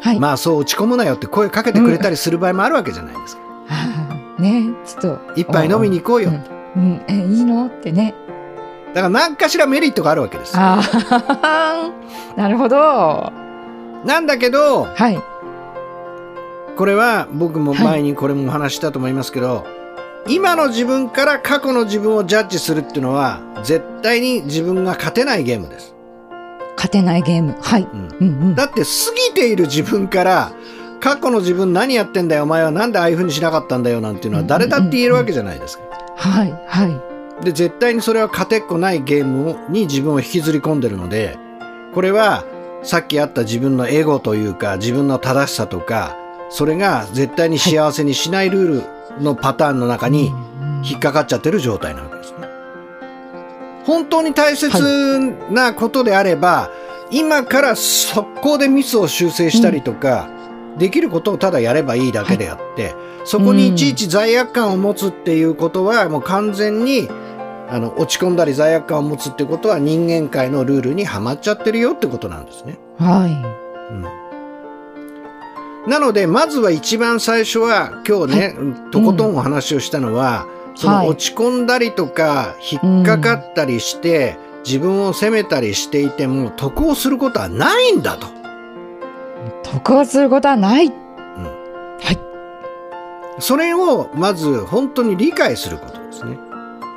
[0.00, 3.42] はい、まあそう落ち込むなよって声かけてくれたりする場合もあるわけじゃないですか。
[3.42, 6.30] はあねちょっと一杯飲みに行こうよ。
[6.30, 8.14] うん、うん、えいいのってね
[8.94, 10.56] だから何かしらメリットがあるわけです。
[10.56, 10.80] あ
[11.42, 11.90] あ
[12.36, 13.32] なるほどは
[14.04, 15.18] なんだけど、い
[16.76, 19.66] これは僕も前にこれもお話ししたと思いますけど、
[20.26, 25.94] 今の自分から過去の自分をジャッジするっていうのは絶対に自分が勝てないゲームです。
[26.76, 27.56] 勝てないゲーム。
[27.60, 27.86] はい。
[28.54, 28.86] だって過
[29.28, 30.52] ぎている自分から
[31.00, 35.84] 過去の自分何やってんだよお前はなんでああいうふうにしなかったんだよなんていうのは誰だって言えるわけじゃないですか。
[36.16, 36.54] はい。
[36.66, 37.44] はい。
[37.44, 41.38] で絶対にそれは勝てっこないゲームに自分を引きずり込んでるので
[41.94, 42.44] これは
[42.82, 46.16] さっきあった自分のエゴというか自分の正しさとか
[46.50, 50.32] それが絶対に幸せにしないルールのパターンの中に
[50.82, 52.39] 引っかかっちゃってる状態なわけですね。
[53.90, 54.70] 本当に大切
[55.50, 56.70] なことであれば、
[57.10, 60.30] 今から速攻でミスを修正したりとか、
[60.78, 67.08] できることをただやればいいだけであって、そこにいちいち罪悪感を持つっていうことはもう完全に
[67.68, 72.78] あの落ち込んだり罪悪感を持つってことは人間界のルールにはまっちゃってるよってことなんですね。
[72.96, 73.70] はい。
[75.90, 78.54] なので、まずは一番最初は、今日ね、
[78.92, 88.26] とことんお話をしたのは、そのはい落ち込んだりとか、引っかかったりして、自分を責めたりしていても、得をすることはないんだと。
[89.62, 90.92] 得をすることはない、は
[92.12, 93.40] い。
[93.40, 96.38] それを、まず、本当に理解することですね。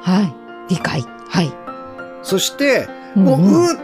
[0.01, 0.33] はい。
[0.69, 1.03] 理解。
[1.29, 1.51] はい。
[2.21, 3.77] そして、うんもう、うんうっ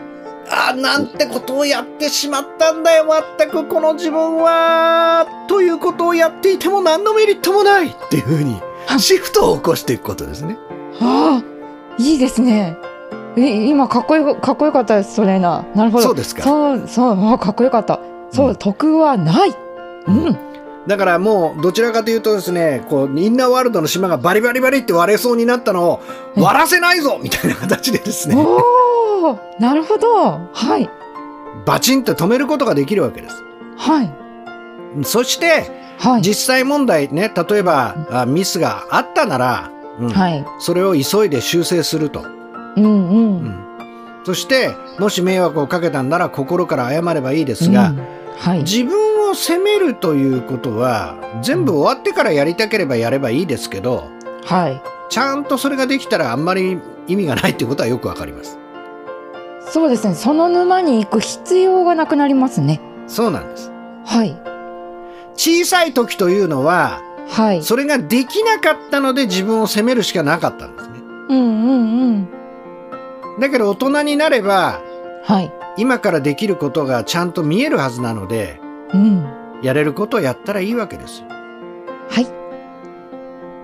[0.52, 8.60] あ、なんてことをやってしまったんだよ、まったくこの自分は、ということをやっていても何のメリットもないっていうふうに、
[8.98, 10.58] シフトを起こしていくことですね。
[11.02, 11.44] ああ
[12.02, 12.78] いいですね。
[13.38, 15.66] え今かっこよかっこよかったですそれな。
[15.76, 16.04] なるほど。
[16.04, 16.44] そうですか。
[16.44, 18.00] そうそうあかっこよかった。
[18.32, 18.56] そう、うん。
[18.56, 19.56] 得はない。
[20.08, 20.38] うん、
[20.88, 26.00] だからもうどちらかというとですね、こうインナーワールドの島がバリバリバリって割れそうになったのを
[26.36, 30.40] うん割らせないぞみたいな形でですね、おおなるほど。
[30.54, 30.90] はい。
[31.66, 33.44] バチンと止めることができるわけです。
[33.78, 34.29] はい
[35.04, 36.22] そしてはい。
[36.22, 40.10] 実際問題ね、例えばあミスがあったなら、うん。
[40.10, 40.46] はい。
[40.60, 42.26] それを急いで修正すると。
[42.78, 43.66] うんうん、うん。
[44.24, 48.08] そしてもし迷惑をかけたんなら心から謝ればいいですが、うん。
[48.38, 48.60] はい。
[48.60, 54.06] 自分を責めるということは全部終わってからやりたければやればいいですけど、
[54.46, 54.82] はい。
[55.10, 58.58] ちゃんとそれができたらあんまり意味がないっていうことはよくわかります。
[59.70, 60.16] そうですね。
[60.16, 62.80] その沼に行く必要がなくなりますね。
[63.08, 63.70] そうなんです。
[64.06, 64.49] はい
[65.40, 71.00] 小さい時というのは、はいそれができなかったので自分を責めるしかなかったんですね。
[71.30, 72.30] うんうんうん
[73.40, 74.82] だけど大人になれば、
[75.24, 78.60] はい今からできることがちゃんと見えるはずなので、
[78.94, 79.26] うん
[79.62, 81.28] やれることをやったらいいわけですよ。
[82.10, 82.20] は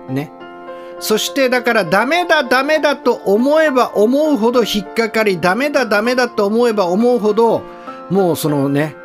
[0.08, 0.32] いね。
[0.98, 7.62] そしてだからダメだダメだと思えば思うほど引っかかり、ダメだダメだと思えば思うほど、
[8.08, 8.96] もうそのね、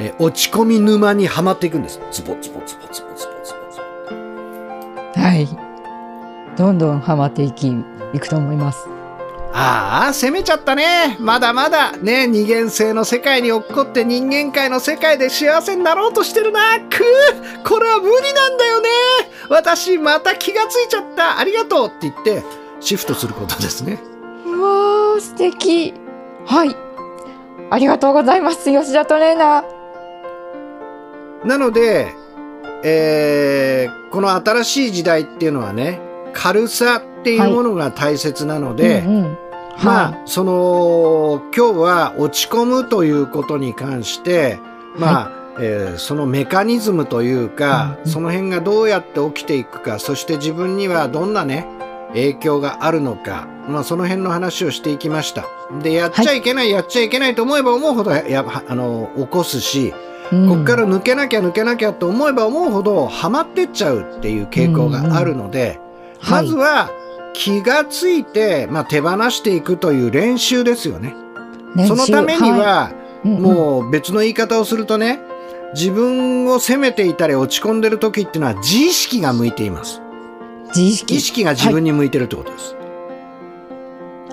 [0.00, 2.00] えー落ち込み沼にはまっていくんです。
[2.10, 3.80] ズボズボズボズボズボズボズ
[5.14, 5.20] ボ。
[5.20, 5.48] はい
[6.56, 7.68] どんどんハマっていき
[8.12, 8.88] いくと思います
[9.52, 11.16] ああ、攻めちゃったね。
[11.18, 16.78] まだまだね、二元性の世界に落っこって人間界の世界で幸せになろうとしてるな。
[16.78, 18.88] くーこれは無理なんだよね。
[19.48, 21.38] 私また気がついちゃった。
[21.38, 22.44] ありがとうって言って、
[22.80, 23.98] シフトすることですね。
[24.46, 25.94] うわー素敵
[26.46, 26.76] はい
[27.70, 29.79] ありがとうございます吉田トレーナー
[31.44, 32.12] なので、
[32.84, 36.00] えーこの新しい時代っていうのはね、
[36.32, 39.38] 軽さっていうものが大切なので、うんうん。
[39.84, 44.58] まあは、その、今日は落ち込むということに関して、
[44.96, 48.10] まあ、えーそのメカニズムというか、うんうん。
[48.10, 51.68] その辺がどうやって起きていくか、そして自分にはどんなね、
[52.08, 55.46] 影響があるのか、まあ、その辺の話をしていきました。
[55.82, 59.92] で、やっちゃいけない、やっちゃいけないと思えば思うほどや、やあの、起こすし、い
[60.32, 60.48] うん。
[60.48, 65.80] こっから抜けなきゃ抜けなきゃと思えば思うほどハマってっちゃうっていう傾向があるので、
[66.28, 66.90] まずは
[67.32, 71.14] 気がついて、まあ、手放していくという練習ですよね。
[71.86, 72.92] そのためには、
[73.24, 73.28] い。
[73.28, 73.42] うんうん。
[73.42, 75.20] もう別の言い方をするとね、
[75.74, 80.00] 自分を責めていたり落ち込んでる時っていうのは自意識が向いています。
[80.68, 81.16] 自意識。
[81.16, 82.76] 意識が自分に向いてるってことです。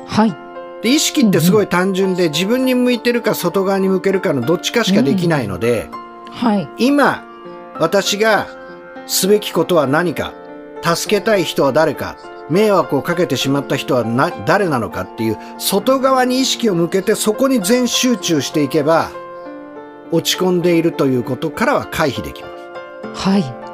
[0.07, 0.46] はい
[0.81, 5.89] で意識ってすごい単純で、自分に向いてるか外側に向けるかのどっちかしかできないので、
[6.31, 7.25] はい今
[7.79, 8.47] 私が
[9.07, 10.33] すべきことは何か
[10.83, 12.17] 助けたい人は誰か
[12.49, 19.09] 迷惑をかけてしまった人はな誰なのかっていう外側に意識を向けてそこに全集中していけば
[20.11, 22.49] 落ち込んでいるということからは回避できま
[23.15, 23.29] す。
[23.29, 23.67] はい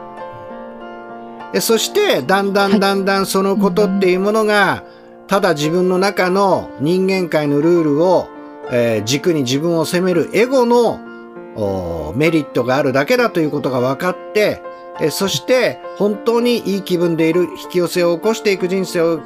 [1.53, 4.83] でそしてだんだんだんだんそのことっていうものが、
[5.27, 8.27] ただ自分の中の人間界のルールを、
[8.71, 14.61] えー軸に自分を責めるエゴのメリットがあるだけだということが分かって、
[14.99, 19.19] えーそして本当にいい気分でいる引き寄せを起こしていく人生を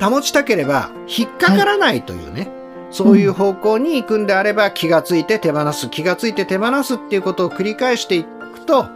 [0.00, 2.50] 保ちたければ引っかからないというね、
[2.90, 8.86] そういう方向に行くんであれば気がついて手放す気がついて手放すっていうことを繰り返していくと、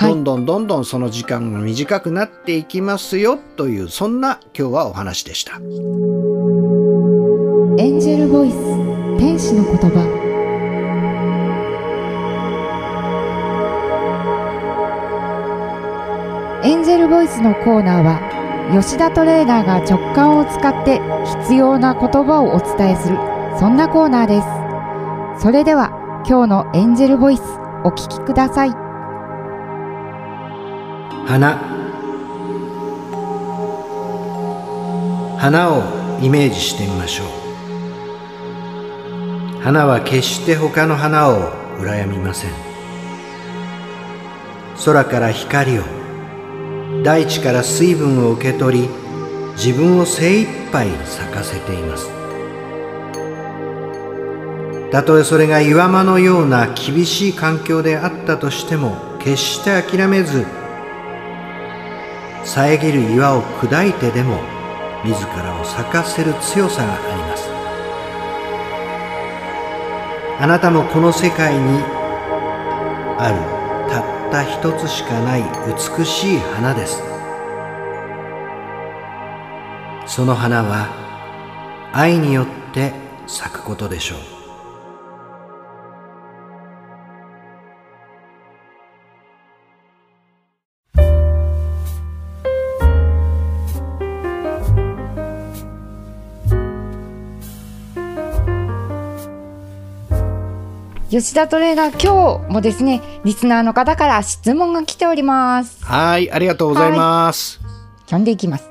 [0.00, 5.56] どんどんどんどんその時間が短くなっていきますよというそんな今日はお話でした。
[5.56, 5.58] エ
[7.88, 8.56] ンジェルボイス
[9.18, 10.22] 天使の言葉。
[16.64, 18.20] エンジェルボイスのコーナーは
[18.72, 21.00] 吉田トレーナーが直感を使って
[21.42, 23.16] 必要な言葉をお伝えする
[23.58, 24.62] そんなコーナーです。
[25.42, 25.90] それでは
[26.28, 27.42] 今日のエンジェルボイス
[27.84, 28.81] お聞きください
[31.26, 31.56] 花。
[35.38, 35.82] 花を
[36.20, 37.26] イメージしてみましょう。
[39.62, 42.50] 花は決して他の花を羨みません。
[44.84, 45.82] 空から光を
[47.04, 48.88] 大地から水分を受け取り
[49.54, 52.10] 自分を精一杯咲かせています。
[54.90, 60.44] たとえそれが岩間のような厳しい環境であったとしても決して諦めず
[62.44, 64.40] 遮る岩を砕いてでも
[65.04, 67.48] 自らを咲かせる強さがあります。
[70.40, 71.82] あなたもこの世界に
[73.18, 73.36] ある
[73.90, 75.44] たった一つしかない
[75.98, 77.02] 美しい花です。
[80.06, 80.88] その花は
[81.92, 82.92] 愛によって
[83.26, 84.31] 咲くことでしょう。
[101.12, 105.84] 吉田トレーナー今日もですねリスナーの方から質問が来ております。
[105.84, 107.60] はいありがとうございます、
[108.06, 108.70] 読んでいきます。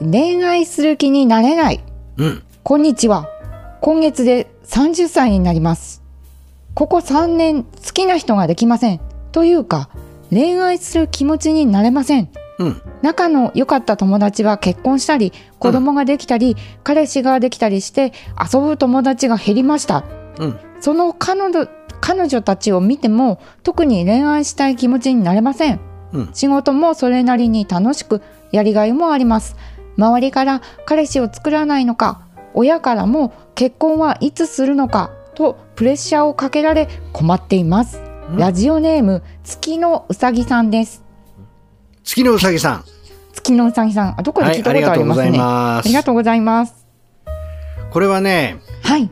[0.00, 1.84] 恋愛する気になれない。
[2.16, 2.42] うん。
[2.64, 3.28] こんにちは。
[3.80, 6.02] 今月で30歳になります。
[6.74, 9.00] ここ3年好きな人ができません。
[9.30, 9.88] というか
[10.30, 12.28] 恋愛する気持ちになれません。
[12.58, 12.82] うん。
[13.02, 18.12] 仲の良かった友達は結婚したり子供ができたり、彼氏ができたりして
[18.52, 20.02] 遊ぶ友達が減りました。
[20.40, 21.68] うんその彼女
[22.00, 25.80] 彼女たちを見ても特に恋愛したい気持ちになれません。
[26.12, 26.30] うん。
[26.32, 29.56] 仕事もそれなりに楽しくやりがいもあります。
[29.96, 32.20] 周りから彼氏を作らないのか
[32.54, 38.00] 親からも結婚はいつするのかとプレッシャーをかけられ困っています。
[38.30, 38.36] うん。
[38.36, 41.02] ラジオネーム月のうさぎさんです。
[42.04, 42.84] 月のうさぎさん。
[43.32, 44.14] 月のうさぎさん。
[44.18, 46.68] あどこで聞いたことありますね、はいありがとうございます。
[46.68, 47.90] ありがとうございます。
[47.90, 49.10] これはねはい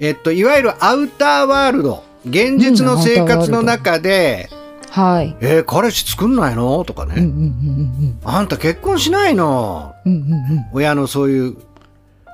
[0.00, 2.02] えっと、いわゆるアウターワールド。
[2.26, 4.50] 現実の生活の中で
[4.90, 9.94] はい「えー彼氏作んないの?」とかね、うんうんうんあんた結婚しないの?
[10.04, 10.30] うんうんうん。
[10.32, 11.56] うん」親のそういう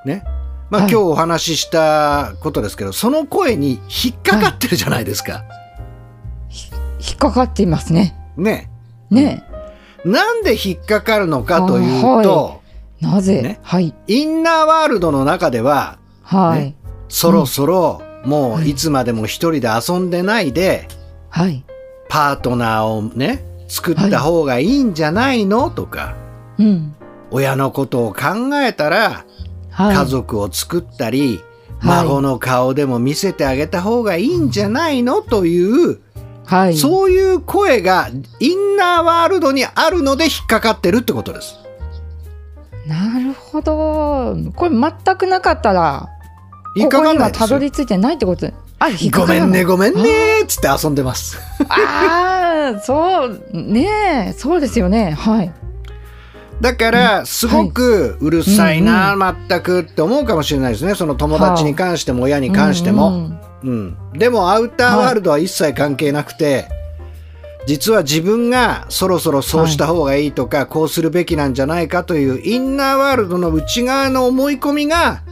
[0.05, 0.25] ね？
[0.71, 0.91] まあ、はい。
[0.91, 5.45] 今日お話ししたことですけどその声に引っかかってるじゃないですか。
[6.99, 8.17] 引っかかっていますね。
[8.37, 8.69] ね。
[9.11, 9.45] ね。
[10.05, 12.61] なんで引っかかるのかというと、
[13.03, 13.61] えなぜ、ね。
[13.63, 13.95] はい。
[14.09, 16.76] インナーワールドの中でははい、ね
[17.09, 20.89] そろそろもういつまでも一人で遊んでないで、
[21.31, 21.65] はい。
[22.09, 26.15] パートナーをね作った方がいいんじゃないの、とか。
[26.59, 26.95] うん。
[27.31, 29.25] 親のことを考えたら
[29.71, 29.97] はい。
[29.97, 31.41] 家族を作ったり、
[31.81, 32.05] はい。
[32.05, 35.23] 孫の顔でも見せてあげた方がいいんじゃないの？
[35.23, 36.01] という、
[36.45, 36.77] はい。
[36.77, 38.09] そういう声が
[38.41, 41.57] インナーワールドにあるので引っかかってるってことです。
[42.87, 44.37] なるほど。
[44.55, 46.09] これ全くなかったら
[46.85, 48.51] ここにはたどり着いてないってこと。
[48.79, 51.39] あ引っかごかるめんねごめんねっつって遊んでます。
[51.69, 53.89] ああそうね
[54.29, 55.13] えそうですよね。
[55.13, 55.53] はい。
[56.61, 59.17] だからすごくうるさいな、
[59.49, 60.95] 全くって思うかもしれないですね。
[60.95, 63.09] その友達に関しても親に関しても。
[63.09, 63.97] うんうん。
[64.13, 66.69] うん、でもアウターワールドは一切関係なくて、
[67.67, 75.23] 実は自分がそろそろそうした方がいいとか、こうするべきなんじゃないかというインナーワールドの内側の思い込みが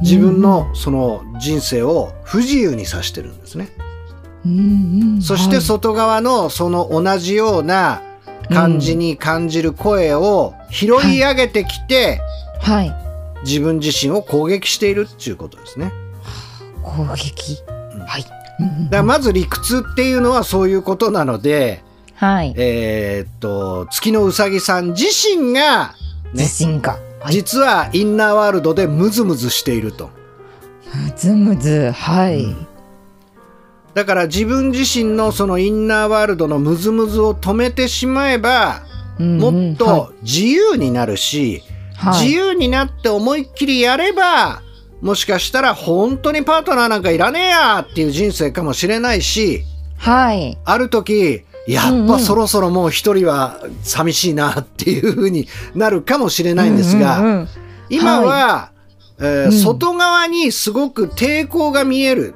[0.00, 3.68] 自分のその人生を不自由にさしてるんですね。
[4.44, 5.22] うんうん。
[5.22, 5.64] そしてはい。
[5.64, 8.02] 外側のその同じような
[8.48, 12.20] 感じに感じる声を拾い上げてきて、
[12.60, 12.94] はい。
[13.44, 15.92] 自分自身を攻撃しているっていうことですね。
[16.82, 17.58] 攻撃？
[17.94, 18.00] うん。
[18.00, 18.24] はい。
[18.90, 21.82] だまず理屈っていうのはそういうことなので、
[22.14, 22.54] はい。
[22.56, 25.94] えーっと、月のうさぎさん自身が、
[26.34, 30.10] ね自、信がはい実はインナーワールドでムズムズしていると。
[30.94, 32.66] むずむずはい、うん。
[33.94, 41.62] だから自分自身のそのインナーワールドのムズムズを止めてしまえば、うんうんもっと自由になるし、
[41.94, 42.24] はい。
[42.24, 44.62] 自由になって思いっきりやれば、
[45.02, 49.62] もしかしたら本当にパートナーなんかいらねえやっていう人生かもしれないし、
[49.98, 50.58] はい。
[50.64, 57.48] ある時、やっぱそろそろもう一人は寂しいなっていう風になるかもしれないんですが、うんうんうん。
[57.90, 58.72] 今は、
[59.18, 59.52] えーうん。
[59.52, 62.34] 外側にすごく抵抗が見える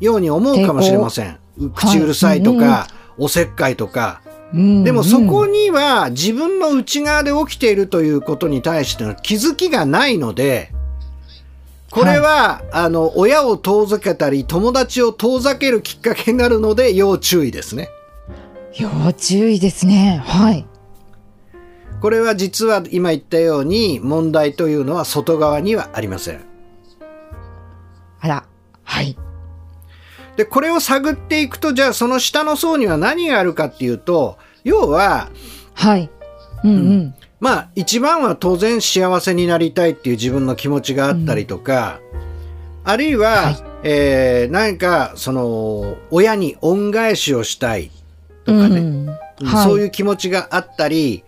[0.00, 1.38] ように思うかもしれません。
[1.58, 4.20] う口うるさいとか、おせっかいとか。
[4.24, 10.72] うんでもそこには自分の内側で起きているということに対しての気づきがないので、
[11.90, 17.88] これは、あの、親を遠ざけたり、友達を遠ざけるきっかけになるので、要注意ですね。
[18.76, 20.22] 要注意ですね。
[20.24, 20.66] はい。
[22.00, 26.44] これは実は今言ったように、問題というのは外側にはありません。
[28.20, 28.44] あら。
[28.84, 29.16] はい。
[30.36, 35.30] で、これを探っていくと、じゃあその下の層には何があるかっていうと、要は、
[35.74, 36.10] はい。
[36.64, 37.14] うんうん。
[37.40, 42.00] まあ一番は当然幸せになりたいっていう自分の気持ちがあったりとか、
[42.84, 47.92] あるいは、はいえー何かその親に恩返しをしたい
[48.48, 51.22] とかね、うんうんそういうう気持ちがあったり、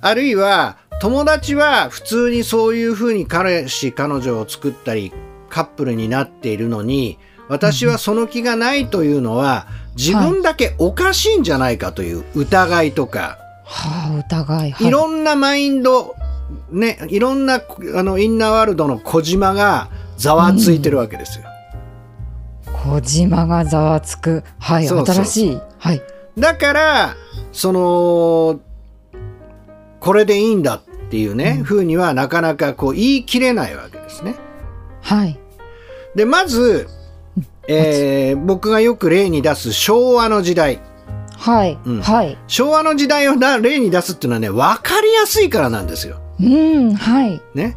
[0.00, 5.12] あるいは友達は普通にそういうふうに彼氏彼女を作ったり
[5.50, 7.18] カップルになっているのに
[7.48, 9.66] 私はその気がないというのは
[9.96, 14.70] 自分だけおかしいんじゃないかという疑いとか、はあ、疑い。
[14.70, 16.14] はいいろんなマインド、
[16.70, 17.60] ね、いろんな
[17.94, 21.44] あのインナーワールドの小島がざわついてるわけですよ。
[22.72, 24.44] 小島がざわつく。
[24.58, 24.86] はい。
[24.86, 25.60] そうそう新しい。
[25.78, 26.02] はい。
[26.38, 27.16] だから、
[27.52, 28.60] その、
[30.00, 34.36] これでいいんだっていうね、うんふうにはなかなかこう言い切れないわけですね。
[35.02, 35.38] はい。
[36.14, 36.88] で、まず、
[37.68, 40.80] えー僕がよく例に出す昭和の時代。
[41.36, 41.78] はい。
[41.84, 42.38] うんはい。
[42.46, 46.20] 昭和の時代をな例に出すっていうのはね、わかりやすいからなんですよ。
[46.40, 46.94] うん。
[46.94, 47.40] はい。
[47.54, 47.76] ね。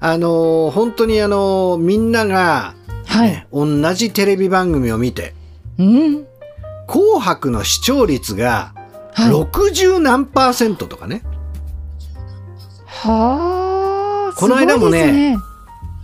[0.00, 2.74] あのー本当にあのーみんなが、
[3.06, 3.30] はい。
[3.30, 5.34] ね同じテレビ番組を見て、
[5.78, 6.26] うん。
[6.86, 8.74] 紅白の視聴率が
[9.14, 9.30] はい。
[9.30, 11.22] 60何パーセントとかね。
[12.84, 14.38] はあ。
[14.38, 15.42] この間もねすごいです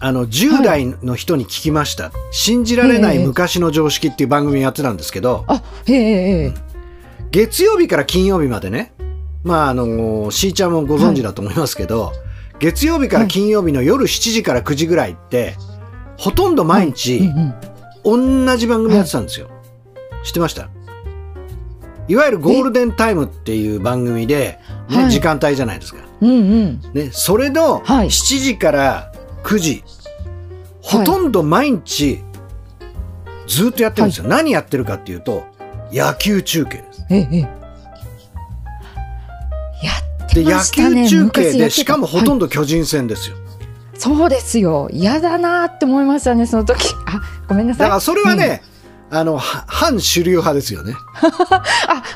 [0.05, 2.11] あの、10代の人に聞きました。
[2.33, 6.55] 信じられない昔の常識っていう番組やってたんですけど、あ、ええええ。
[7.31, 8.95] 月曜日から金曜日までね、
[9.45, 12.13] まあ、あの、しーちゃんもご存知だと思いますけど、
[12.59, 15.55] 月曜日から金曜日の夜7時から9時ぐらいって、
[16.17, 17.19] ほとんど毎うん日
[18.05, 18.47] うん。
[18.47, 19.51] 同じ番組やってたんですよ。
[20.25, 20.69] 知ってました？
[22.09, 26.01] いわゆるゴールデンタイムっていう番組で、ねはい時間帯じゃないですか。
[26.21, 26.81] うんうん。
[26.93, 29.13] ね、それのはい7時から
[29.45, 29.85] 9時、
[30.81, 32.21] ほとんど毎日
[33.47, 34.27] ずっとやってるんですよ。
[34.27, 35.45] 何やってるかっていうと、
[35.93, 37.07] 野球中継です。
[37.11, 37.41] ええええ。
[37.41, 37.49] や
[40.25, 41.09] ってで、野ましたね。
[41.09, 43.37] 球中継で、昔やってたしかもほとんど巨人戦ですよ。
[43.99, 44.89] そうですよ。
[44.93, 46.93] 嫌だなって思いましたね、その時。
[47.07, 47.87] あ、ごめんなさい。
[47.87, 48.63] だからそれはね、
[49.15, 50.97] あの、は反主流派ですよね。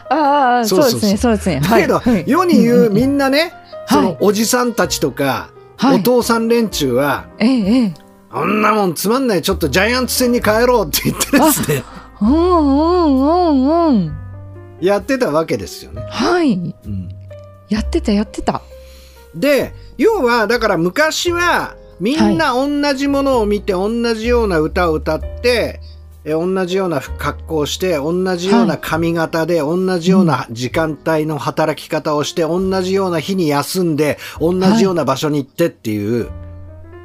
[0.09, 1.61] あ あ、そそうですね、そうですね。
[1.61, 3.53] だけど、はい世に言うみんんなね、
[3.87, 7.27] そのおじさんたちとか、はいお父さん連中は。
[8.31, 11.85] あんなもんつまんない、ちょっとジャイアンツ戦に帰ろうって言ってですね、
[12.23, 14.17] うんうんうんうん。
[14.81, 16.03] やってたわけですよね。
[16.09, 16.55] はい。
[16.55, 17.09] うん
[17.69, 18.63] やってた、やってた。
[19.35, 25.81] で、要は、だから昔は、みんな同じものを見て、同じような歌を歌って、
[26.27, 36.29] え同じような格好をして、同じような髪型で、同じような時間帯の働き方をして、同じような日に休んで、同じような場所に行ってっていう、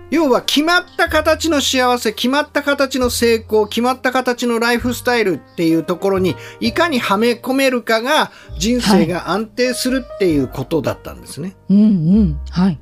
[0.10, 11.56] 要は決まった形の幸せ、決まった形の成功、決まった形のライフスタイルっていうところにいかにはめ込めるかが人生が安定するっていうことだったんですね。
[11.70, 12.40] うんうん。
[12.50, 12.80] はい。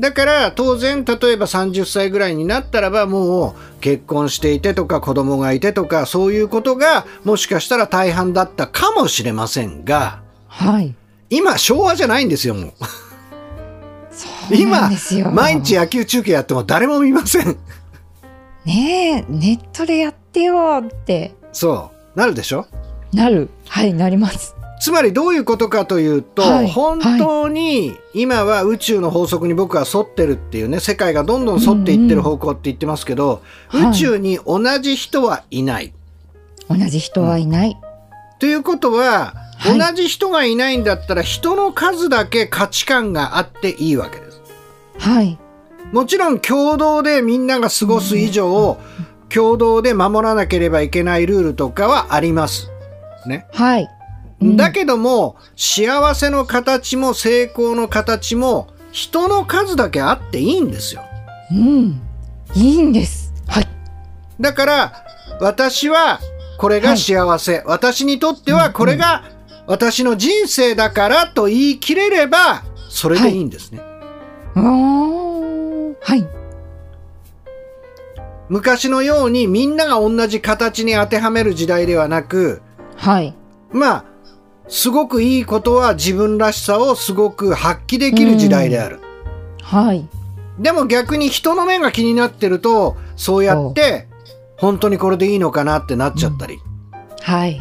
[0.00, 10.94] だから当然例えば30歳ぐらいになったらばもう結婚していてとか子供がいてとかそういうことがもしかしたら大半だったかもしれませんがはい。
[11.30, 12.72] 今昭和じゃないんですよもう
[14.10, 14.28] そ
[14.58, 15.30] うなんですよ。
[15.30, 17.56] 毎日野球中継やっても誰も見ません
[18.64, 22.66] ねえ、ネットでやってよってそうなるでしょ？
[23.12, 23.48] なる。
[23.68, 24.54] はい、なります。
[24.82, 35.92] つまりどういうことかというと、はい本当に今は宇宙の法則に僕は沿ってるっていうね世界がどんどん沿っていってる方向って言ってますけど、うんうん宇宙に同じ人はいない。
[36.68, 37.78] 同じ人はいない。
[38.40, 44.42] ということは、はい同じ人がいないんだったら人の数だけ価値観があっていいわけです。
[44.98, 45.38] はい。
[45.92, 48.78] もちろん共同でみんなが過ごす以上、
[49.28, 52.72] 共同で守らなければいけないルールとかはあります。
[53.24, 53.46] ね。
[53.52, 53.88] はい。
[54.42, 61.02] うんだけども、幸せの形も成功の形も人の数だけあっていいんですよ。
[61.50, 62.00] うん。
[62.54, 63.32] いいんです。
[63.46, 63.68] はい。
[64.40, 65.04] だから、
[65.40, 66.20] 私は
[66.58, 69.24] これが幸せ、私にとってはこれが
[69.66, 73.80] 私の人生だからと言い切れればそれでいいんですね。
[74.54, 76.26] おーはい。
[78.48, 82.60] 昔のようにみんなが同じ形に当てはめる時代ではなく
[82.96, 83.34] はい。
[83.70, 84.04] まあ
[84.68, 89.00] すごくいいことは自分らしさをすごく発揮できる時代である。
[89.62, 90.06] はい。
[90.58, 94.06] でも逆に人の目が気になってるとそうやって
[94.58, 96.58] 本当にこれでいいのかなってなっちゃったり
[97.20, 97.60] はい。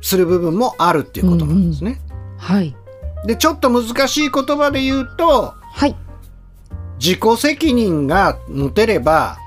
[0.00, 2.00] する部分もあるっていうことなんですね。
[2.38, 2.74] はい。
[3.26, 5.96] でちょっと難しい言葉で言うとはい。
[6.98, 9.38] 自己責任が持てれば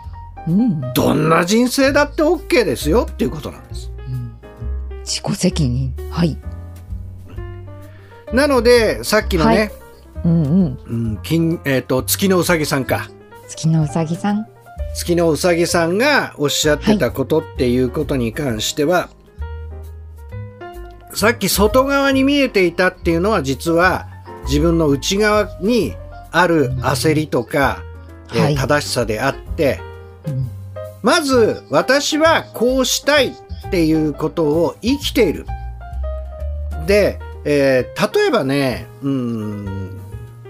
[0.48, 0.94] うん。
[0.94, 3.92] どんな人生だって OK ですよっていうことなんです。
[5.04, 5.94] 自己責任。
[6.10, 6.38] はい。
[8.34, 9.72] なのでさっきのね、
[10.26, 10.80] うんうん。
[10.86, 13.10] うん金えー、と月のうさぎさんか
[13.48, 14.48] 月のうさぎさん。
[14.96, 19.10] 月のうさぎさんがおっしゃってたことっていうことに関しては、
[21.14, 24.08] さっき外側に見えていたっていうのは実は
[24.46, 25.96] 自分の内側に
[26.32, 27.84] ある焦りとか、
[28.34, 29.80] えーはい正しさであって
[30.28, 30.50] うん
[31.04, 35.46] まず私はこうしたいっていうことを生きている。
[36.88, 40.00] で、えー例えばね、うん、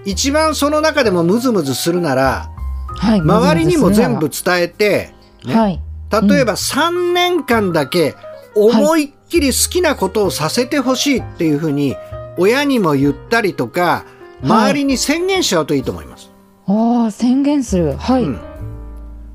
[0.06, 2.50] 一番その中でもムズムズするなら、
[2.98, 3.22] はい。
[3.22, 5.14] 周りにも全部む伝えて、
[5.46, 5.82] ねはい。
[6.12, 8.16] 例えば3年間だけ
[8.56, 11.96] 思いっきり好きなことをさせてほしいっていうふうに
[12.38, 14.06] 親にも言ったりとか、
[14.44, 16.32] 周りに宣言しちゃうといいと思います。
[16.68, 17.96] ああ、宣言する。
[17.98, 18.24] はい。
[18.24, 18.54] うん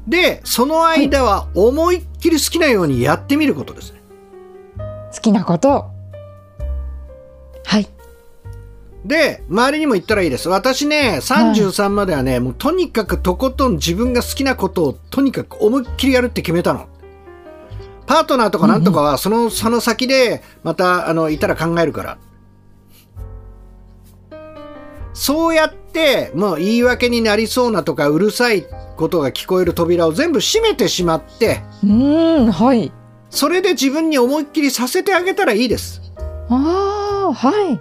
[0.09, 4.01] で、その間は思いっきり好きなようにやってみることですね。
[5.13, 5.91] 好きなこと。
[7.69, 7.89] はい。
[9.05, 10.49] で、周りにも言ったらいいです。
[10.49, 16.87] 私ね、33まではね、もうとにかくとことん自分が好きなことをとにかく思いっきりやるって決めたの。
[18.07, 22.19] パートナーとかなんとかは、その、その先で、また、あの、いたら考えるから。
[25.13, 28.65] そうやって、もう言い訳になりそうなとか、うるさい
[28.97, 32.91] ことが聞こえる扉を全部閉めてしまって、うーん、はい。
[33.29, 36.08] それで自分に思いっきりさせてあげたらいいです。
[36.49, 37.81] ああ、はい。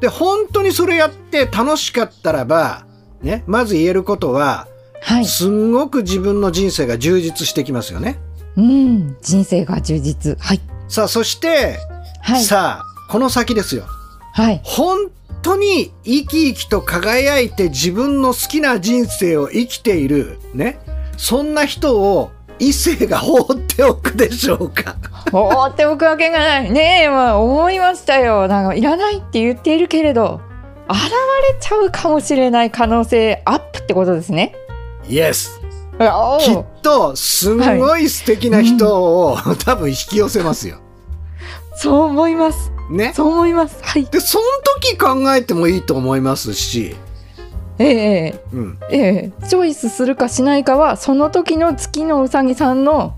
[0.00, 2.86] で、本当にそれやって楽しかったらば、
[3.22, 4.66] ね、まず言えることは、
[5.02, 5.24] はい。
[5.24, 8.18] すんごく自分の人生が充実してきますよね。
[8.56, 10.36] うん、人生が充実。
[10.40, 10.60] はい。
[10.88, 11.78] さあ、そして、
[12.22, 12.42] はい。
[12.42, 13.84] さあ、この先ですよ。
[14.32, 14.60] はい。
[14.64, 15.10] 本
[15.42, 20.78] 当に生き生きと輝いて自分の好きな人生を生きている、ね。
[21.16, 22.30] そんな人を
[22.60, 24.94] 異性が放っておくでしょうか。
[25.32, 26.70] 放っておくわけがない。
[26.70, 28.46] ねえ、まあ、思いましたよ。
[28.48, 30.40] なんか、いらないって言っているけれど、
[30.88, 31.10] 現れ
[31.60, 34.54] ちゃうかもしれない可能性アップってことですね。
[35.08, 35.60] イエス。
[35.98, 40.78] おきっーと、すんごい素敵な人を、 多分引き寄せますよ。
[41.76, 42.72] そう思います。
[42.90, 43.12] ね。
[43.14, 43.78] そう思います。
[43.82, 44.04] はい。
[44.04, 44.44] で、その
[44.80, 46.96] 時考えてもいいと思いますし、
[47.84, 48.78] ええうん。
[48.90, 48.98] え
[49.42, 53.14] えチョイスするかしないかは、その時の月のうさぎさんの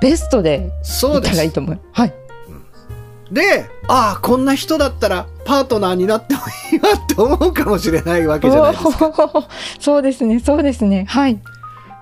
[0.00, 1.50] ベストでそういったらいい。
[1.50, 1.80] と思う。
[1.92, 2.14] はい。
[3.30, 6.40] で、ああ、こんな人だったらパートナーになっても
[6.72, 8.88] いいわって思うかもしれないわけじゃないですか。
[8.88, 9.44] おー
[9.80, 11.06] そうですね、そうですね。
[11.08, 11.38] はい。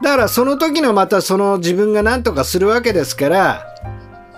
[0.03, 3.67] だからその時のまたその自分が何とかするわけですから、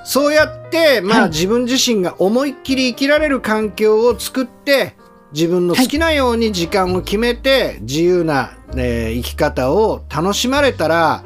[0.04, 4.96] そうやって、まはいあ自分自身が思いっきり生きられる環境を作って、
[5.32, 11.24] 自分の好きなように時間を決めて自由な、えー生き方を楽しまれたら、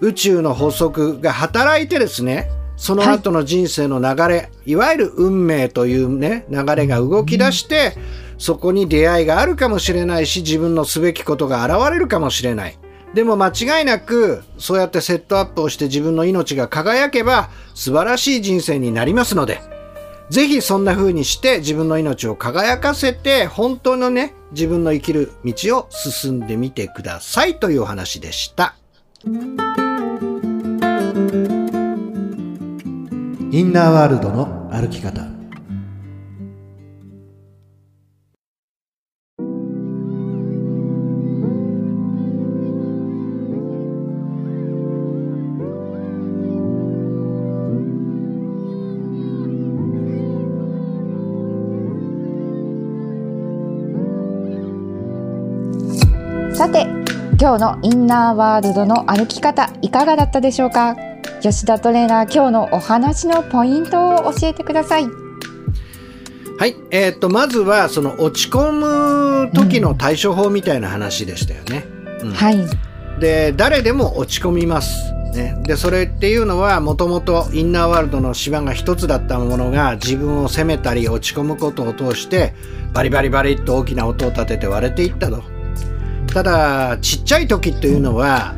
[0.00, 7.94] 宇宙の法則が働いてですね、その後の人生の流れ、い、わゆる運命というね、流れが動き出して、
[8.38, 12.78] そこに出会いがあるかもしれないし、自分のすべきことが現れるかもしれない。
[13.12, 19.60] でも間違いなく、そうやってセットアップをして自分の命が輝けば、素晴らしい人生になりますので、
[20.30, 28.76] ぜひそんな風にして自分の命を輝かせて、本当のね、自分の生きる道を進んでみてくださいというお話でした。
[29.24, 29.28] イ
[33.62, 35.39] ンナーワールドの歩き方。
[57.40, 60.94] 今日のインナーワールドの歩き方いかがだったでしょうか？
[61.40, 65.06] 吉田トレーナー今日のお話のポイントを教えてください
[66.58, 66.76] はい。
[66.90, 68.72] えーっと、まずは、その落ち込
[69.46, 71.86] む時の対処法みたいな話でしたよね。
[72.22, 72.58] うんはい
[73.18, 75.10] で、誰でも落ち込みます。
[75.32, 82.52] ね、でそれっていうのはもともとインナーワールドの芝が一つだったものが自分を責めたり落ち込むことを通して
[82.92, 85.44] バリバリバリっと大きな音を立てて割れていったと
[86.32, 88.54] ただちっちゃい時っていうのは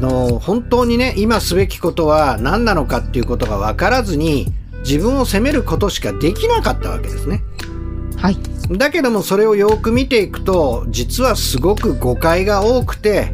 [0.00, 4.46] の本当にね今すべきことは何なのかっていうことが分からずに
[4.80, 7.42] 自分を責めることしかできなかったわけですね。
[8.16, 8.36] はい。
[8.70, 13.30] だけどもそれをよく見ていくと実はすごく誤解が多くて、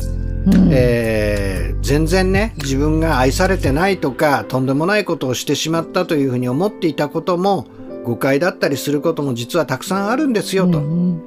[0.47, 1.55] うんえー
[1.85, 7.67] 全然ね自分が愛されてないとかとんでもないことをしてしまったというふうに思っていたことも
[8.05, 10.79] 誤解だったりすることも実はたくさんあるんですよと。
[10.79, 11.23] うん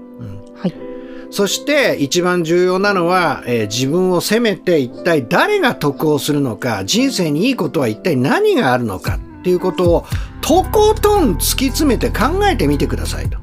[0.55, 0.86] はい。
[1.29, 10.05] そして一番重要なのは、えー自分を責めて一体誰が得をするのか人生にいいことは一体何があるのかっていうことを
[10.41, 13.37] とことん突き詰めて考えてみてくださいと。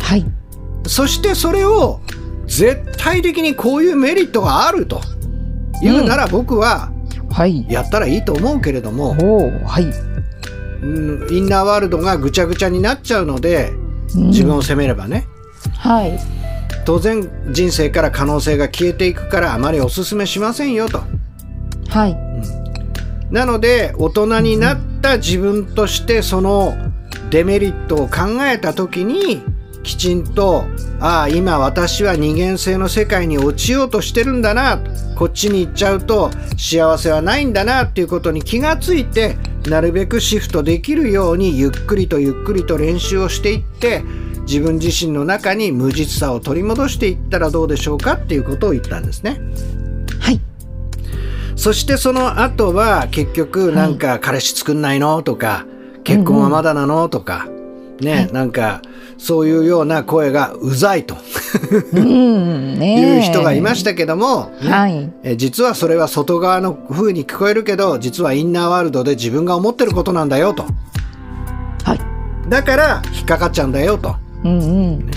[0.00, 0.26] はい。
[0.86, 2.00] そしてそれを
[2.46, 5.00] 絶対的にこういうメリットがあると
[5.82, 6.90] いうなら僕は
[7.30, 7.66] はい。
[7.70, 9.84] やったらいいと思うけれども、おお、はい。
[10.82, 13.72] うんインナーワールドがぐちゃぐちゃになっちゃうので
[14.14, 15.26] 自分を責めればね、
[15.76, 16.18] はい。
[16.88, 21.02] 当然人生から可能性が消えていくからあまりお勧めしませんよと。
[21.90, 22.16] はい。
[23.30, 26.72] なので大人になった自分としてその
[27.28, 29.42] デメリットを考えた時に
[29.82, 30.64] きちんと
[30.98, 34.80] ああ今私は二元性の世界に落ちようとしてるんだな
[35.14, 39.36] こっちに行っちゃうと幸せはないんだなっていうことに気がついて
[39.68, 44.02] なるべくシフトできるようにゆっくりとゆっくりと練習をしていって
[44.48, 49.38] 自分自身の中に無実さを取り戻していったらどうでしょうかっていうことを言ったんですね。
[50.18, 50.40] はい。
[51.54, 55.66] そしてその後は結局なんか彼氏作んないのとか
[56.02, 57.46] 結婚はまだなのとか
[58.00, 58.80] ねなんか
[59.18, 61.16] そういうような声がうざいと
[61.92, 62.78] うん。
[62.78, 65.12] ねいう人がいましたけども、ねはい。
[65.24, 70.64] え実はそれは外側の風に聞こえるけど実はインナーワールドで自分が思ってることなんだよと
[71.84, 72.48] はい。
[72.48, 74.60] だから引っかかっちゃうんだよとうんう
[74.98, 75.10] ん。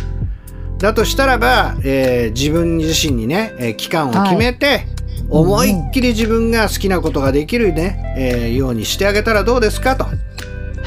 [0.79, 4.87] だとしたらば、えー自分自身にね、えー期間を決めて、
[5.29, 10.05] 思いっきり自分が好きなことができるね、えーようにしてあげたらどうですかと。
[10.05, 10.11] は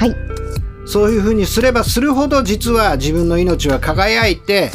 [0.07, 0.17] い。
[0.87, 4.71] そういうふうにすればするほど実は自分の命は輝いて、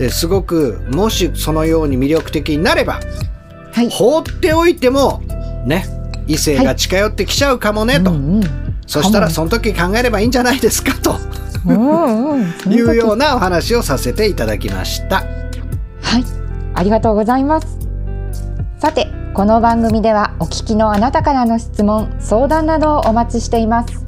[0.00, 3.00] えーすごくもしそのように魅力的になれば
[3.72, 3.90] はい。
[3.90, 5.22] 放っておいても
[5.66, 5.86] ね
[6.26, 8.42] 異性が近寄ってきちゃうかもねと、うんうん。
[8.86, 11.16] そしたらかその時考えればいいんじゃないですかと
[11.66, 15.16] いうようなお話をさせていただきました。
[15.16, 16.24] はい、
[16.74, 17.78] ありがとうございます。
[18.78, 24.04] さて、この番組ではお聞きのあなたからの質問、相談などをお待ちしています。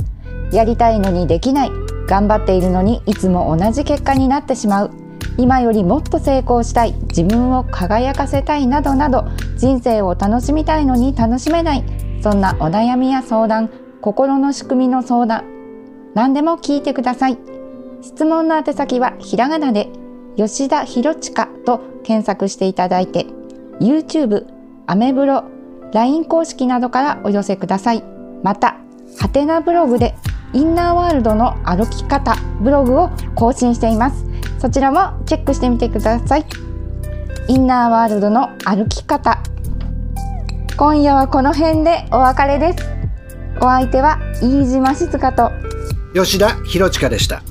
[0.53, 1.73] やりたいのにできない、
[2.07, 4.91] 頑張っているのにいつも同じ結果になってしまう、
[5.39, 9.25] 今よりもっと成功したい、自分を輝かせたいなどなど、
[9.57, 11.85] 人生を楽しみたいのに楽しめない、
[12.23, 15.45] そんなお悩みや相談、心の仕組みの相談、
[16.17, 17.37] 何でも聞いてください。
[18.01, 19.91] 質問の宛先はひらがなで
[20.35, 23.27] 吉田博親と検索していただいて
[23.81, 24.47] YouTube、
[24.87, 25.45] アメブロ、
[25.93, 28.03] LINE 公式などからお寄せください。
[28.43, 28.79] また、
[29.19, 30.15] ハテナブログで
[30.55, 34.25] インナーワールドの歩き方ブログを更新しています。
[34.59, 36.47] そちらもチェックしてみてください。
[37.49, 39.37] インナーワールドの歩き方。
[40.79, 42.79] 今夜はこの辺でお別れです。
[43.59, 45.51] お相手は飯島静香と
[46.15, 47.43] 吉田博親でした。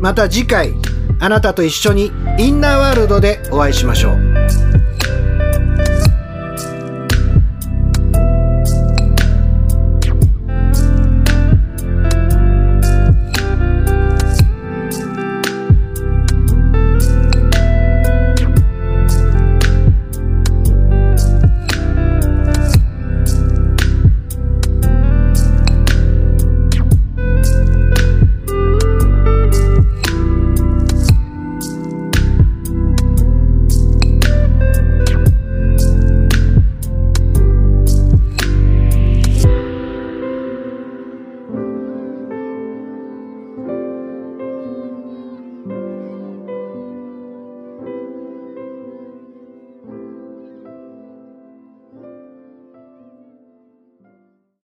[0.00, 0.74] また次回、
[1.18, 4.75] あなたと一緒にインナーワールドでお会いしましょう。